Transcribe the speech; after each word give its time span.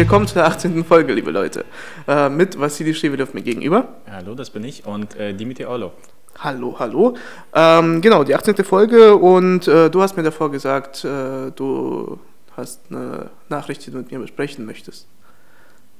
Willkommen 0.00 0.26
zur 0.26 0.42
18. 0.46 0.82
Folge, 0.82 1.12
liebe 1.12 1.30
Leute. 1.30 1.62
Äh, 2.08 2.30
mit 2.30 2.58
Vassili 2.58 2.94
Shevelov 2.94 3.34
mir 3.34 3.42
gegenüber. 3.42 3.86
Hallo, 4.10 4.34
das 4.34 4.48
bin 4.48 4.64
ich 4.64 4.86
und 4.86 5.14
äh, 5.16 5.34
Dimitri 5.34 5.66
Orlov. 5.66 5.92
Hallo, 6.38 6.74
hallo. 6.78 7.18
Ähm, 7.54 8.00
genau, 8.00 8.24
die 8.24 8.34
18. 8.34 8.56
Folge 8.64 9.14
und 9.14 9.68
äh, 9.68 9.90
du 9.90 10.00
hast 10.00 10.16
mir 10.16 10.22
davor 10.22 10.50
gesagt, 10.50 11.04
äh, 11.04 11.50
du 11.54 12.18
hast 12.56 12.80
eine 12.88 13.28
Nachricht, 13.50 13.84
die 13.84 13.90
du 13.90 13.98
mit 13.98 14.10
mir 14.10 14.20
besprechen 14.20 14.64
möchtest. 14.64 15.06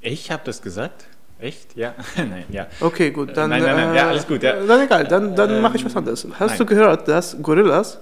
Ich 0.01 0.31
habe 0.31 0.45
das 0.47 0.63
gesagt? 0.63 1.05
Echt? 1.39 1.77
Ja? 1.77 1.93
nein, 2.17 2.45
ja. 2.49 2.69
Okay, 2.81 3.11
gut, 3.11 3.37
dann. 3.37 3.51
Nein, 3.51 3.63
nein, 3.63 3.77
nein, 3.77 3.95
ja, 3.95 4.09
alles 4.09 4.27
gut, 4.27 4.43
ja. 4.43 4.53
äh, 4.53 4.67
Dann 4.67 4.81
egal, 4.81 5.05
dann, 5.09 5.37
dann 5.37 5.51
Ähm, 5.57 5.61
mache 5.61 5.77
ich 5.77 5.85
was 5.85 5.95
anderes. 5.95 6.27
Hast 6.39 6.49
nein. 6.49 6.59
du 6.59 6.65
gehört, 6.65 7.07
dass 7.07 7.37
Gorillas 7.43 8.01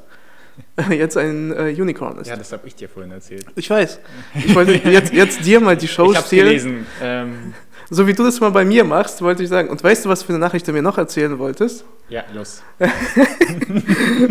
jetzt 0.91 1.17
ein 1.17 1.53
äh, 1.53 1.75
Unicorn 1.79 2.19
ist? 2.19 2.29
Ja, 2.29 2.37
das 2.37 2.53
habe 2.53 2.67
ich 2.67 2.75
dir 2.75 2.89
vorhin 2.89 3.13
erzählt. 3.13 3.47
Ich 3.57 3.69
weiß. 3.69 3.99
Ich 4.35 4.55
wollte 4.55 4.73
jetzt, 4.91 5.13
jetzt 5.13 5.45
dir 5.45 5.61
mal 5.61 5.77
die 5.77 5.89
Show 5.89 6.11
ich 6.11 6.17
habe 6.17 6.27
stehlen. 6.27 6.47
gelesen. 6.47 6.87
Ähm, 7.03 7.55
So 7.91 8.07
wie 8.07 8.13
du 8.13 8.23
das 8.23 8.39
mal 8.41 8.51
bei 8.51 8.67
mir 8.67 8.85
machst, 8.85 9.23
wollte 9.23 9.43
ich 9.43 9.49
sagen. 9.49 9.71
Und 9.71 9.83
weißt 9.83 10.05
du, 10.05 10.11
was 10.11 10.23
für 10.23 10.29
eine 10.35 10.39
Nachricht 10.41 10.69
du 10.69 10.73
mir 10.73 10.83
noch 10.83 10.99
erzählen 10.99 11.39
wolltest? 11.39 11.87
ja, 12.11 12.23
los. 12.35 12.63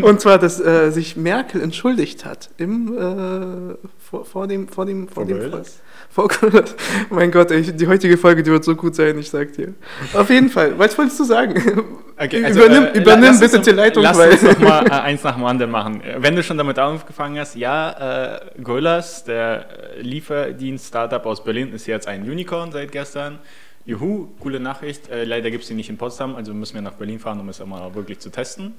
Und 0.01 0.21
zwar, 0.21 0.37
dass 0.37 0.59
äh, 0.59 0.91
sich 0.91 1.15
Merkel 1.17 1.61
entschuldigt 1.61 2.23
hat 2.23 2.51
im, 2.57 2.95
äh, 2.95 3.75
vor, 3.97 4.25
vor 4.25 4.47
dem 4.47 4.67
vor 4.67 4.85
dem 4.85 5.07
vor 5.07 5.23
Vor 5.23 5.25
dem 5.25 5.37
Gorillas? 5.37 5.79
vor 6.09 6.27
Gorillas. 6.27 6.75
Mein 7.09 7.31
Gott, 7.31 7.49
ey, 7.49 7.63
die 7.63 7.87
heutige 7.87 8.17
Folge, 8.17 8.43
die 8.43 8.51
wird 8.51 8.63
so 8.63 8.75
gut 8.75 8.93
sein, 8.95 9.17
ich 9.17 9.29
sag 9.31 9.53
dir. 9.53 9.73
Auf 10.13 10.29
jeden 10.29 10.49
Fall. 10.49 10.77
Was 10.77 10.95
wolltest 10.97 11.19
du 11.19 11.23
sagen? 11.23 11.83
Okay, 12.19 12.43
also, 12.43 12.59
übernimm 12.65 12.85
äh, 12.85 12.97
übernimm 12.97 13.23
lass 13.25 13.29
uns 13.29 13.39
bitte 13.41 13.57
noch- 13.57 13.63
die 13.63 13.71
Leitung, 13.71 14.03
Lass 14.03 14.17
uns 14.17 14.41
noch 14.41 14.59
mal 14.59 14.87
äh, 14.87 14.89
eins 14.89 15.23
nach 15.23 15.35
dem 15.35 15.45
anderen 15.45 15.71
machen. 15.71 16.01
Äh, 16.01 16.15
Wenn 16.17 16.35
du 16.35 16.41
schon 16.41 16.57
damit 16.57 16.79
angefangen 16.79 17.37
hast, 17.39 17.55
ja, 17.55 18.35
äh, 18.37 18.61
Gorillas, 18.61 19.23
der 19.23 19.65
äh, 19.97 20.01
Lieferdienst-Startup 20.01 21.23
aus 21.25 21.43
Berlin, 21.43 21.73
ist 21.73 21.85
jetzt 21.85 22.07
ein 22.07 22.23
Unicorn 22.23 22.71
seit 22.71 22.91
gestern. 22.91 23.37
Juhu, 23.85 24.29
coole 24.39 24.59
Nachricht. 24.59 25.09
Äh, 25.09 25.23
leider 25.25 25.51
gibt 25.51 25.61
es 25.63 25.69
die 25.69 25.75
nicht 25.75 25.89
in 25.89 25.97
Potsdam, 25.97 26.35
also 26.35 26.53
müssen 26.53 26.73
wir 26.73 26.81
nach 26.81 26.93
Berlin 26.93 27.19
fahren, 27.19 27.39
um 27.39 27.47
es 27.49 27.61
einmal 27.61 27.93
wirklich 27.95 28.19
zu 28.19 28.29
testen. 28.29 28.73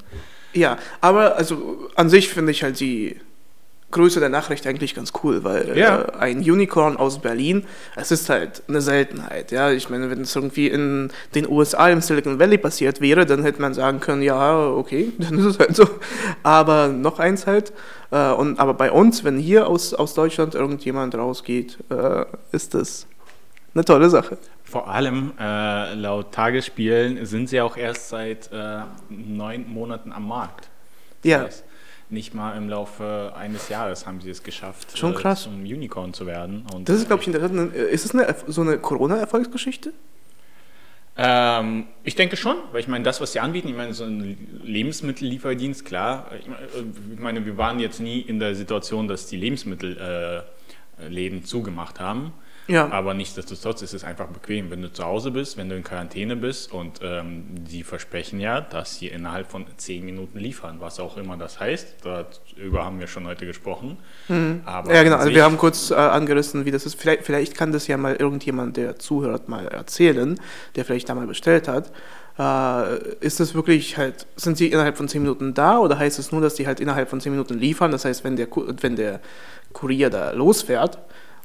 ja, 0.52 0.76
aber 1.00 1.36
also 1.36 1.88
an 1.94 2.08
sich 2.10 2.28
finde 2.28 2.50
ich 2.52 2.62
halt 2.62 2.78
die 2.80 3.16
Größe 3.90 4.20
der 4.20 4.28
Nachricht 4.28 4.66
eigentlich 4.66 4.94
ganz 4.94 5.12
cool, 5.22 5.44
weil 5.44 5.76
Ja. 5.78 6.02
äh, 6.02 6.12
ein 6.18 6.38
Unicorn 6.40 6.96
aus 6.98 7.20
Berlin, 7.20 7.64
es 7.96 8.10
ist 8.10 8.28
halt 8.28 8.62
eine 8.68 8.82
Seltenheit. 8.82 9.50
Ja, 9.50 9.70
ich 9.70 9.88
meine, 9.88 10.10
wenn 10.10 10.20
es 10.20 10.36
irgendwie 10.36 10.68
in 10.68 11.10
den 11.34 11.48
USA 11.48 11.88
im 11.88 12.02
Silicon 12.02 12.38
Valley 12.38 12.58
passiert 12.58 13.00
wäre, 13.00 13.24
dann 13.24 13.42
hätte 13.44 13.62
man 13.62 13.72
sagen 13.72 14.00
können, 14.00 14.20
ja, 14.20 14.68
okay, 14.68 15.12
dann 15.18 15.38
ist 15.38 15.44
es 15.46 15.58
halt 15.58 15.74
so. 15.74 15.88
Aber 16.42 16.88
noch 16.88 17.18
eins 17.18 17.46
halt. 17.46 17.72
Äh, 18.10 18.32
und 18.32 18.60
aber 18.60 18.74
bei 18.74 18.92
uns, 18.92 19.24
wenn 19.24 19.38
hier 19.38 19.66
aus, 19.66 19.94
aus 19.94 20.12
Deutschland 20.14 20.54
irgendjemand 20.54 21.14
rausgeht, 21.14 21.78
äh, 21.90 22.26
ist 22.52 22.74
das 22.74 23.06
eine 23.74 23.84
tolle 23.86 24.10
Sache. 24.10 24.36
Vor 24.64 24.88
allem 24.88 25.32
äh, 25.40 25.94
laut 25.94 26.32
Tagesspielen 26.32 27.24
sind 27.24 27.48
sie 27.48 27.58
auch 27.62 27.76
erst 27.78 28.10
seit 28.10 28.50
äh, 28.52 28.80
neun 29.08 29.66
Monaten 29.72 30.12
am 30.12 30.28
Markt. 30.28 30.68
Das 31.22 31.30
Ja. 31.30 31.40
heißt, 31.44 31.64
nicht 32.10 32.34
mal 32.34 32.56
im 32.56 32.68
Laufe 32.68 33.32
eines 33.36 33.68
Jahres 33.68 34.06
haben 34.06 34.20
sie 34.20 34.30
es 34.30 34.42
geschafft, 34.42 34.96
Schon 34.96 35.14
krass. 35.14 35.42
zum 35.42 35.60
Unicorn 35.60 36.14
zu 36.14 36.26
werden. 36.26 36.64
Und, 36.74 36.88
Das 36.88 36.96
ist, 36.96 37.04
äh, 37.04 37.06
glaube 37.06 37.22
ich, 37.22 37.28
interessant. 37.28 37.74
Ist 37.74 38.04
es 38.04 38.14
eine, 38.14 38.34
so 38.46 38.62
eine 38.62 38.78
Corona-Erfolgsgeschichte? 38.78 39.92
Ähm, 41.20 41.88
ich 42.04 42.14
denke 42.14 42.36
schon, 42.36 42.56
weil 42.70 42.80
ich 42.80 42.88
meine, 42.88 43.02
das, 43.02 43.20
was 43.20 43.32
sie 43.32 43.40
anbieten, 43.40 43.68
ich 43.68 43.76
meine, 43.76 43.92
so 43.92 44.04
ein 44.04 44.60
Lebensmittellieferdienst, 44.62 45.84
klar. 45.84 46.30
Ich 46.38 46.46
meine, 46.46 46.62
äh, 46.62 47.20
meine, 47.20 47.46
wir 47.46 47.56
waren 47.56 47.80
jetzt 47.80 47.98
nie 47.98 48.20
in 48.20 48.38
der 48.38 48.54
Situation, 48.54 49.08
dass 49.08 49.26
die 49.26 49.36
Lebensmittelläden 49.36 51.38
äh, 51.38 51.42
zugemacht 51.42 51.98
haben. 51.98 52.32
Ja. 52.68 52.90
Aber 52.92 53.14
nichtsdestotrotz 53.14 53.80
ist 53.80 53.94
es 53.94 54.04
einfach 54.04 54.26
bequem, 54.26 54.70
wenn 54.70 54.82
du 54.82 54.92
zu 54.92 55.02
Hause 55.02 55.30
bist, 55.30 55.56
wenn 55.56 55.70
du 55.70 55.76
in 55.76 55.82
Quarantäne 55.82 56.36
bist 56.36 56.70
und 56.70 57.00
ähm, 57.02 57.46
die 57.50 57.82
versprechen 57.82 58.40
ja, 58.40 58.60
dass 58.60 58.96
sie 58.96 59.08
innerhalb 59.08 59.50
von 59.50 59.64
zehn 59.78 60.04
Minuten 60.04 60.38
liefern, 60.38 60.76
was 60.78 61.00
auch 61.00 61.16
immer 61.16 61.38
das 61.38 61.58
heißt. 61.58 61.96
Darüber 62.04 62.84
haben 62.84 63.00
wir 63.00 63.06
schon 63.06 63.26
heute 63.26 63.46
gesprochen. 63.46 63.96
Aber 64.66 64.94
Ja, 64.94 65.02
genau. 65.02 65.16
Also 65.16 65.30
wir 65.30 65.44
haben 65.44 65.56
kurz 65.56 65.90
äh, 65.90 65.94
angerissen, 65.94 66.66
wie 66.66 66.70
das 66.70 66.84
ist. 66.84 67.00
Vielleicht, 67.00 67.24
vielleicht 67.24 67.56
kann 67.56 67.72
das 67.72 67.86
ja 67.86 67.96
mal 67.96 68.16
irgendjemand, 68.16 68.76
der 68.76 68.98
zuhört, 68.98 69.48
mal 69.48 69.66
erzählen, 69.66 70.38
der 70.76 70.84
vielleicht 70.84 71.08
da 71.08 71.14
mal 71.14 71.26
bestellt 71.26 71.68
hat. 71.68 71.90
Äh, 72.38 72.98
ist 73.20 73.40
das 73.40 73.54
wirklich 73.54 73.96
halt, 73.96 74.26
sind 74.36 74.58
sie 74.58 74.68
innerhalb 74.68 74.96
von 74.96 75.08
10 75.08 75.22
Minuten 75.22 75.54
da 75.54 75.78
oder 75.78 75.98
heißt 75.98 76.18
es 76.18 76.30
nur, 76.32 76.40
dass 76.40 76.54
die 76.54 76.66
halt 76.66 76.80
innerhalb 76.80 77.08
von 77.08 77.20
10 77.20 77.32
Minuten 77.32 77.58
liefern? 77.58 77.90
Das 77.90 78.04
heißt, 78.04 78.24
wenn 78.24 78.36
der, 78.36 78.48
wenn 78.80 78.94
der 78.94 79.20
Kurier 79.72 80.10
da 80.10 80.30
losfährt, 80.32 80.98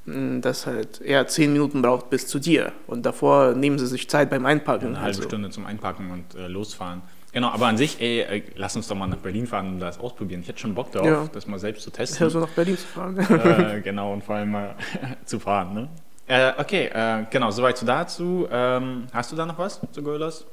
dass 0.05 0.65
halt 0.67 0.99
er 1.01 1.27
10 1.27 1.53
Minuten 1.53 1.81
braucht 1.81 2.09
bis 2.09 2.27
zu 2.27 2.37
dir 2.39 2.73
und 2.87 3.05
davor 3.05 3.53
nehmen 3.53 3.79
sie 3.79 3.87
sich 3.87 4.09
Zeit 4.09 4.29
beim 4.29 4.45
Einpacken. 4.45 4.87
Eine 4.87 4.95
halbe 4.97 5.07
also. 5.07 5.23
Stunde 5.23 5.49
zum 5.49 5.65
Einpacken 5.65 6.11
und 6.11 6.35
äh, 6.35 6.47
losfahren. 6.47 7.01
Genau, 7.31 7.49
aber 7.49 7.67
an 7.67 7.77
sich, 7.77 7.99
ey, 8.01 8.19
äh, 8.19 8.43
lass 8.55 8.75
uns 8.75 8.87
doch 8.87 8.95
mal 8.95 9.07
nach 9.07 9.17
Berlin 9.17 9.47
fahren 9.47 9.73
und 9.75 9.79
das 9.79 9.99
ausprobieren. 9.99 10.41
Ich 10.41 10.47
hätte 10.49 10.59
schon 10.59 10.75
Bock 10.75 10.91
darauf, 10.91 11.07
Ja. 11.07 11.29
das 11.33 11.47
mal 11.47 11.57
selbst 11.57 11.83
zu 11.83 11.89
Ja, 11.89 11.95
testen. 11.95 12.29
so 12.29 12.39
nach 12.39 12.49
Berlin 12.49 12.77
zu 12.77 12.85
fahren. 12.85 13.17
äh, 13.17 13.81
genau, 13.81 14.13
und 14.13 14.23
vor 14.23 14.35
allem 14.35 14.51
mal 14.51 14.75
zu 15.25 15.39
fahren. 15.39 15.73
Ne? 15.73 15.87
Äh, 16.27 16.51
okay, 16.57 16.85
äh, 16.93 17.25
genau, 17.31 17.49
soweit 17.51 17.77
zu 17.77 17.85
dazu. 17.85 18.47
Ähm, 18.51 19.05
hast 19.13 19.31
du 19.31 19.35
da 19.35 19.45
noch 19.45 19.57
was 19.57 19.81
zu 19.91 20.03
Gorillas? 20.03 20.45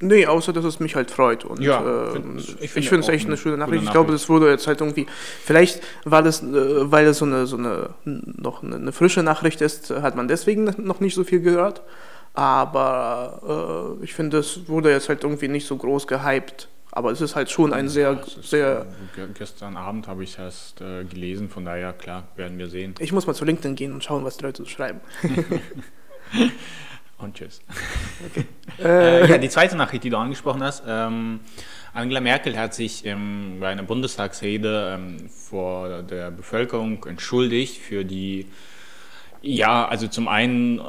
Nee, 0.00 0.26
außer 0.26 0.52
dass 0.52 0.64
es 0.66 0.78
mich 0.78 0.94
halt 0.94 1.10
freut. 1.10 1.44
Und 1.44 1.60
Ja, 1.60 2.12
ähm, 2.14 2.36
ich 2.60 2.70
finde 2.70 3.00
es 3.00 3.08
echt 3.08 3.26
eine 3.26 3.36
schöne 3.36 3.54
gute 3.56 3.66
Nachricht. 3.66 3.84
Ich 3.84 3.90
glaube, 3.90 4.08
Nachricht. 4.08 4.24
das 4.24 4.28
wurde 4.28 4.50
jetzt 4.50 4.66
halt 4.66 4.80
irgendwie, 4.80 5.06
vielleicht 5.42 5.82
war 6.04 6.22
das, 6.22 6.42
äh, 6.42 6.90
weil 6.90 7.06
es 7.06 7.18
so 7.18 7.24
eine, 7.24 7.46
so 7.46 7.56
eine, 7.56 7.90
noch 8.04 8.62
eine, 8.62 8.76
eine 8.76 8.92
frische 8.92 9.22
Nachricht 9.22 9.60
ist, 9.62 9.90
hat 9.90 10.14
man 10.14 10.28
deswegen 10.28 10.64
noch 10.78 11.00
nicht 11.00 11.14
so 11.14 11.24
viel 11.24 11.40
gehört. 11.40 11.82
Aber 12.34 13.96
äh, 14.00 14.04
ich 14.04 14.12
finde, 14.12 14.38
es 14.38 14.68
wurde 14.68 14.90
jetzt 14.90 15.08
halt 15.08 15.22
irgendwie 15.24 15.48
nicht 15.48 15.66
so 15.66 15.76
groß 15.76 16.06
gehypt. 16.06 16.68
Aber 16.92 17.10
es 17.10 17.20
ist 17.20 17.34
halt 17.36 17.50
schon 17.50 17.72
ein 17.74 17.88
sehr, 17.88 18.12
Ja, 18.12 18.20
sehr, 18.42 18.80
äh, 18.80 19.16
ge- 19.16 19.28
gestern 19.38 19.76
Abend 19.76 20.08
habe 20.08 20.22
ich 20.24 20.32
es 20.32 20.38
erst 20.38 20.80
äh, 20.80 21.04
gelesen, 21.04 21.48
von 21.50 21.64
daher, 21.66 21.92
klar, 21.92 22.24
werden 22.36 22.56
wir 22.58 22.68
sehen. 22.68 22.94
ich 22.98 23.12
muss 23.12 23.26
mal 23.26 23.34
zu 23.34 23.44
LinkedIn 23.44 23.74
gehen 23.76 23.92
und 23.92 24.02
schauen, 24.02 24.24
was 24.24 24.36
die 24.38 24.44
Leute 24.44 24.62
so 24.62 24.68
schreiben. 24.68 25.00
Und 27.18 27.34
tschüss. 27.34 27.60
Äh, 28.36 28.42
Äh, 28.78 29.30
ja, 29.30 29.38
die 29.38 29.48
zweite 29.48 29.74
Nachricht, 29.74 30.04
die 30.04 30.10
du 30.10 30.18
angesprochen 30.18 30.62
hast. 30.62 30.82
Ähm, 30.86 31.40
Angela 31.94 32.20
Merkel 32.20 32.58
hat 32.58 32.74
sich 32.74 33.06
ähm, 33.06 33.56
bei 33.58 33.68
einer 33.68 33.84
Bundestagsrede 33.84 34.98
ähm, 34.98 35.30
vor 35.30 36.02
der 36.02 36.30
Bevölkerung 36.30 37.02
entschuldigt 37.06 37.78
für 37.78 38.04
die, 38.04 38.44
ja, 39.40 39.88
also 39.88 40.08
zum 40.08 40.28
einen 40.28 40.78
äh, 40.78 40.82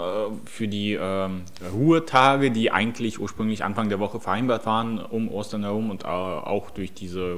für 0.43 0.67
die 0.67 0.97
ähm, 0.99 1.43
Ruhetage, 1.73 2.51
die 2.51 2.71
eigentlich 2.71 3.19
ursprünglich 3.19 3.63
Anfang 3.63 3.87
der 3.87 3.99
Woche 3.99 4.19
vereinbart 4.19 4.65
waren, 4.65 4.99
um 4.99 5.29
Ostern 5.29 5.63
herum 5.63 5.91
und 5.91 6.03
äh, 6.03 6.07
auch 6.07 6.69
durch 6.71 6.93
diese 6.93 7.37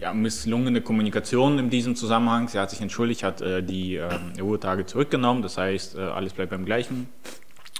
ja, 0.00 0.14
misslungene 0.14 0.80
Kommunikation 0.80 1.58
in 1.58 1.68
diesem 1.68 1.94
Zusammenhang. 1.94 2.48
Sie 2.48 2.58
hat 2.58 2.70
sich 2.70 2.80
entschuldigt, 2.80 3.22
hat 3.22 3.42
äh, 3.42 3.62
die 3.62 3.96
ähm, 3.96 4.32
Ruhetage 4.40 4.86
zurückgenommen, 4.86 5.42
das 5.42 5.58
heißt, 5.58 5.96
äh, 5.96 6.00
alles 6.00 6.32
bleibt 6.32 6.50
beim 6.50 6.64
Gleichen. 6.64 7.08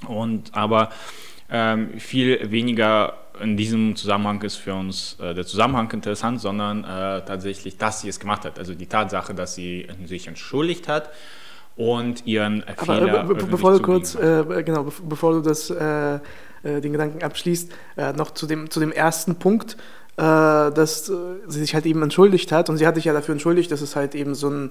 Und 0.07 0.55
aber 0.55 0.91
ähm, 1.51 1.99
viel 1.99 2.51
weniger 2.51 3.15
in 3.41 3.57
diesem 3.57 3.97
Zusammenhang 3.97 4.43
ist 4.43 4.57
für 4.57 4.75
uns 4.75 5.17
äh, 5.21 5.35
der 5.35 5.47
Zusammenhang 5.47 5.91
interessant, 5.91 6.41
sondern 6.41 6.85
äh, 6.85 7.25
tatsächlich, 7.25 7.79
dass 7.79 8.01
sie 8.03 8.09
es 8.09 8.21
gemacht 8.21 8.45
hat. 8.45 8.59
Also 8.59 8.75
die 8.75 8.87
Tatsache, 8.87 9.35
dass 9.35 9.55
sie 9.55 9.87
sich 10.07 10.29
entschuldigt 10.29 10.87
hat 10.89 11.11
und 11.77 12.27
ihren 12.27 12.63
äh, 12.63 12.75
Aber 12.77 12.95
Fehler 12.97 13.25
äh, 13.25 13.27
be- 13.27 13.35
be- 13.35 13.47
bevor 13.47 13.73
du 13.73 13.81
kurz, 13.81 14.15
hat. 14.15 14.23
äh, 14.23 14.63
genau, 14.63 14.83
bev- 14.83 15.03
bevor 15.09 15.33
du 15.33 15.41
das, 15.41 15.71
äh, 15.71 16.15
äh, 16.63 16.81
den 16.81 16.93
Gedanken 16.93 17.23
abschließt, 17.23 17.73
äh, 17.97 18.13
noch 18.13 18.33
zu 18.33 18.47
dem, 18.47 18.71
zu 18.71 18.81
dem 18.81 18.93
ersten 18.93 19.37
Punkt, 19.37 19.77
äh, 20.17 20.21
dass 20.23 21.09
äh, 21.09 21.15
sie 21.47 21.61
sich 21.61 21.75
halt 21.75 21.87
eben 21.87 22.03
entschuldigt 22.03 22.53
hat 22.53 22.69
und 22.71 22.77
sie 22.77 22.87
hat 22.87 22.95
sich 22.97 23.07
ja 23.07 23.13
dafür 23.13 23.33
entschuldigt, 23.33 23.71
dass 23.73 23.81
es 23.81 23.97
halt 23.97 24.15
eben 24.15 24.34
so 24.34 24.51
ein, 24.51 24.67
äh, 24.67 24.71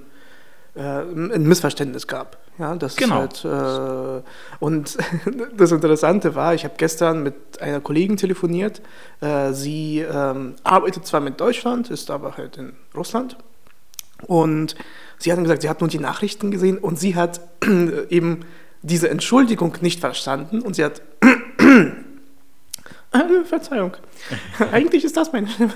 ein 0.79 1.43
Missverständnis 1.43 2.07
gab. 2.07 2.37
Ja, 2.57 2.75
das 2.75 2.95
Genau. 2.95 3.15
Halt, 3.15 3.43
äh, 3.43 4.21
und 4.59 4.97
das 5.57 5.71
Interessante 5.71 6.35
war, 6.35 6.53
ich 6.53 6.63
habe 6.63 6.75
gestern 6.77 7.23
mit 7.23 7.61
einer 7.61 7.81
Kollegin 7.81 8.17
telefoniert. 8.17 8.81
Äh, 9.19 9.51
sie 9.53 9.99
ähm, 9.99 10.55
arbeitet 10.63 11.05
zwar 11.05 11.19
mit 11.19 11.39
Deutschland, 11.41 11.89
ist 11.89 12.09
aber 12.11 12.37
halt 12.37 12.57
in 12.57 12.73
Russland. 12.95 13.37
Und 14.27 14.75
sie 15.17 15.31
hat 15.31 15.39
gesagt, 15.39 15.63
sie 15.63 15.69
hat 15.69 15.81
nur 15.81 15.89
die 15.89 15.99
Nachrichten 15.99 16.51
gesehen 16.51 16.77
und 16.77 16.99
sie 16.99 17.15
hat 17.15 17.41
eben 18.09 18.41
diese 18.81 19.09
Entschuldigung 19.09 19.75
nicht 19.81 19.99
verstanden 19.99 20.61
und 20.61 20.75
sie 20.75 20.85
hat. 20.85 21.01
Äh, 23.13 23.43
Verzeihung. 23.43 23.97
Eigentlich 24.71 25.03
ist 25.03 25.17
das 25.17 25.33
meine 25.33 25.47
Stimme. 25.47 25.73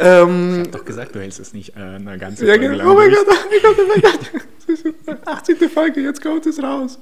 ähm, 0.00 0.64
Doch 0.70 0.84
gesagt, 0.84 1.14
du 1.14 1.20
hältst 1.20 1.40
es 1.40 1.54
nicht 1.54 1.74
äh, 1.76 1.80
eine 1.80 2.18
ganze 2.18 2.46
ja, 2.46 2.54
Folge 2.54 2.68
genau. 2.68 2.84
lang 2.84 2.88
Oh 2.88 2.94
mein. 2.94 3.10
Gott, 3.10 3.26
oh 3.28 3.34
mein 3.50 3.62
Gott, 3.62 3.76
oh 3.78 3.88
mein 3.88 4.00
Gott. 4.02 4.20
Das 4.66 4.80
ist 4.80 4.84
die 4.84 5.54
18. 5.56 5.70
Folge, 5.70 6.00
jetzt 6.02 6.22
kommt 6.22 6.44
es 6.44 6.62
raus. 6.62 6.98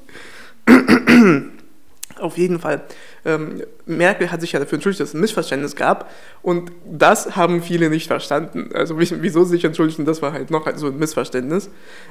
Auf 2.19 2.39
jeden 2.39 2.61
Fall. 2.61 2.83
Ähm, 3.25 3.63
Merkel 3.85 4.31
hat 4.31 4.41
sich 4.41 4.53
ja 4.53 4.59
dafür 4.59 4.77
entschuldigt, 4.77 5.01
dass 5.01 5.11
es 5.11 5.15
ein 5.15 5.21
Missverständnis 5.21 5.77
gab. 5.77 6.11
Und 6.43 6.73
das 6.85 7.37
haben 7.37 7.63
viele 7.63 7.91
nicht 7.91 8.07
verstanden. 8.07 8.71
Also 8.75 8.99
wieso 8.99 9.45
sich 9.45 9.65
entschuldigen, 9.65 10.05
das 10.05 10.23
war 10.23 10.33
halt 10.33 10.51
noch 10.51 10.67
so 10.77 10.87
ein 10.87 10.99
Missverständnis. 10.99 11.71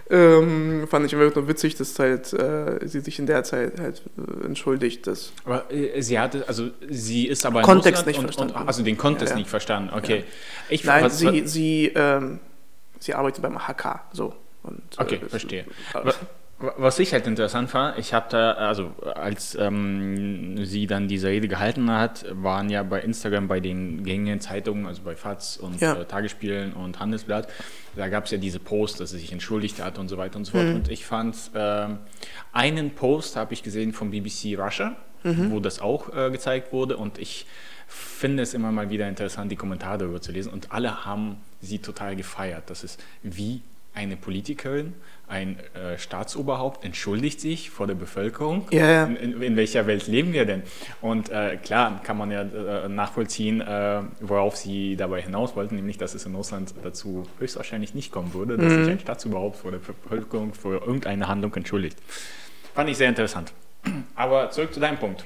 Ähm, 0.10 0.88
fand 0.90 1.06
ich 1.06 1.14
immer 1.14 1.24
nur 1.24 1.48
witzig, 1.48 1.76
dass 1.76 1.98
halt, 1.98 2.34
äh, 2.34 2.88
sie 2.88 3.00
sich 3.00 3.18
in 3.20 3.26
der 3.26 3.44
Zeit 3.44 3.80
halt 3.80 4.02
äh, 4.18 4.46
entschuldigt. 4.46 5.08
Dass 5.08 5.32
aber 5.44 5.72
äh, 5.72 6.02
sie 6.02 6.20
hatte, 6.20 6.46
also 6.48 6.70
sie 6.88 7.28
ist 7.28 7.46
aber 7.46 7.62
Kontext 7.62 8.06
nicht 8.06 8.20
und, 8.20 8.26
verstanden. 8.26 8.56
Und, 8.56 8.68
also 8.68 8.84
den 8.84 8.98
Kontext 8.98 9.32
ja, 9.32 9.36
ja. 9.36 9.40
nicht 9.40 9.50
verstanden. 9.50 9.92
Okay. 9.96 10.18
Ja. 10.18 10.24
Ich, 10.70 10.84
Nein, 10.84 11.06
was, 11.06 11.18
sie, 11.18 11.48
sie, 11.48 11.92
ähm, 11.96 12.40
sie 13.00 13.14
arbeitet 13.14 13.42
beim 13.42 13.58
HK. 13.58 14.02
So. 14.14 14.36
Und, 14.64 14.82
okay, 14.98 15.20
äh, 15.24 15.30
verstehe. 15.30 15.66
Was 16.58 17.00
ich 17.00 17.12
halt 17.12 17.28
interessant 17.28 17.70
fand, 17.70 18.00
ich 18.00 18.14
habe 18.14 18.28
da, 18.30 18.54
also 18.54 18.92
als 19.14 19.56
ähm, 19.56 20.66
sie 20.66 20.88
dann 20.88 21.10
diese 21.10 21.28
Rede 21.28 21.50
gehalten 21.50 21.92
hat, 21.92 22.26
waren 22.32 22.70
ja 22.70 22.82
bei 22.84 23.02
Instagram 23.02 23.50
bei 23.50 23.60
den 23.60 24.06
gängigen 24.06 24.40
Zeitungen, 24.40 24.86
also 24.86 25.02
bei 25.02 25.18
FAZ 25.18 25.58
und 25.58 25.82
ja. 25.82 26.00
äh, 26.00 26.06
Tagesspielen 26.06 26.72
und 26.72 27.02
Handelsblatt, 27.02 27.50
da 27.98 28.08
gab 28.08 28.26
es 28.26 28.32
ja 28.32 28.38
diese 28.38 28.60
Post, 28.60 29.02
dass 29.02 29.10
sie 29.10 29.20
sich 29.20 29.34
entschuldigt 29.34 29.84
hat 29.84 29.98
und 29.98 30.08
so 30.08 30.18
weiter 30.18 30.38
und 30.38 30.46
so 30.46 30.54
fort. 30.54 30.68
Mhm. 30.68 30.76
Und 30.76 30.90
ich 30.90 31.06
fand, 31.06 31.36
äh, 31.56 31.88
einen 32.54 32.92
Post 32.92 33.36
habe 33.36 33.54
ich 33.54 33.62
gesehen 33.62 33.92
vom 33.92 34.12
BBC 34.12 34.58
Russia, 34.58 34.96
mhm. 35.24 35.52
wo 35.52 35.60
das 35.60 35.82
auch 35.82 36.16
äh, 36.16 36.32
gezeigt 36.32 36.72
wurde 36.72 36.96
und 36.96 37.18
ich 37.18 37.48
finde 37.88 38.44
es 38.44 38.54
immer 38.54 38.72
mal 38.72 38.90
wieder 38.90 39.10
interessant, 39.10 39.52
die 39.52 39.58
Kommentare 39.58 39.98
darüber 39.98 40.22
zu 40.22 40.32
lesen 40.32 40.54
und 40.54 40.72
alle 40.72 41.06
haben 41.06 41.36
sie 41.60 41.80
total 41.80 42.16
gefeiert. 42.16 42.70
Das 42.70 42.86
ist 42.86 43.04
wie 43.24 43.62
eine 43.96 44.18
Politikerin, 44.18 44.94
ein 45.28 45.58
äh, 45.74 45.98
Staatsoberhaupt 45.98 46.84
entschuldigt 46.84 47.42
sich 47.42 47.72
vor 47.72 47.88
der 47.88 47.96
Bevölkerung. 47.96 48.68
Ja, 48.72 48.92
ja. 48.92 49.04
In, 49.06 49.42
in, 49.42 49.56
welcher 49.56 49.88
Welt 49.88 50.06
leben 50.08 50.34
wir 50.34 50.46
denn? 50.46 50.62
Und 51.02 51.30
äh, 51.30 51.58
klar 51.58 52.02
kann 52.04 52.18
man 52.18 52.30
ja 52.30 52.42
äh, 52.42 52.90
nachvollziehen, 52.90 53.62
äh, 53.62 54.02
worauf 54.20 54.56
sie 54.56 54.96
dabei 54.96 55.22
hinaus 55.22 55.56
wollten, 55.56 55.76
nämlich, 55.78 55.98
dass 55.98 56.14
es 56.14 56.26
in 56.26 56.36
Russland 56.36 56.76
dazu 56.84 57.26
höchstwahrscheinlich 57.40 57.96
nicht 57.96 58.12
kommen 58.12 58.34
würde, 58.34 58.58
dass 58.58 58.72
mhm. 58.72 58.84
sich 58.84 58.94
ein 58.94 59.00
Staatsoberhaupt 59.00 59.58
vor 59.58 59.72
der 59.72 59.80
Bevölkerung 59.80 60.54
für 60.54 60.82
irgendeine 60.82 61.28
Handlung 61.28 61.56
entschuldigt. 61.56 61.98
Fand 62.76 62.90
ich 62.90 62.98
sehr 62.98 63.10
interessant. 63.10 63.52
Aber 64.16 64.52
zurück 64.52 64.74
zu 64.74 64.80
deinem 64.80 64.98
Punkt. 64.98 65.26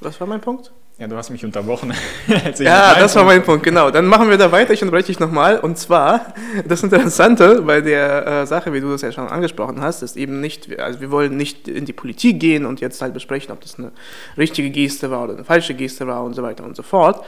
Was 0.00 0.20
war 0.20 0.26
mein 0.26 0.40
Punkt? 0.40 0.72
Ja, 0.98 1.06
du 1.06 1.16
hast 1.16 1.28
mich 1.28 1.44
unterbrochen. 1.44 1.92
ja, 2.58 2.98
das 2.98 3.14
war 3.16 3.24
mein 3.24 3.42
Punkt, 3.42 3.62
genau. 3.62 3.90
Dann 3.90 4.06
machen 4.06 4.30
wir 4.30 4.38
da 4.38 4.50
weiter, 4.50 4.72
ich 4.72 4.80
unterbreche 4.80 5.08
dich 5.08 5.20
nochmal. 5.20 5.58
Und 5.58 5.76
zwar, 5.76 6.32
das 6.66 6.82
Interessante 6.82 7.60
bei 7.60 7.82
der 7.82 8.26
äh, 8.26 8.46
Sache, 8.46 8.72
wie 8.72 8.80
du 8.80 8.90
das 8.90 9.02
ja 9.02 9.12
schon 9.12 9.28
angesprochen 9.28 9.82
hast, 9.82 10.02
ist 10.02 10.16
eben 10.16 10.40
nicht, 10.40 10.78
also 10.80 11.02
wir 11.02 11.10
wollen 11.10 11.36
nicht 11.36 11.68
in 11.68 11.84
die 11.84 11.92
Politik 11.92 12.40
gehen 12.40 12.64
und 12.64 12.80
jetzt 12.80 13.02
halt 13.02 13.12
besprechen, 13.12 13.52
ob 13.52 13.60
das 13.60 13.78
eine 13.78 13.92
richtige 14.38 14.70
Geste 14.70 15.10
war 15.10 15.24
oder 15.24 15.34
eine 15.34 15.44
falsche 15.44 15.74
Geste 15.74 16.06
war 16.06 16.24
und 16.24 16.32
so 16.32 16.42
weiter 16.42 16.64
und 16.64 16.74
so 16.74 16.82
fort. 16.82 17.22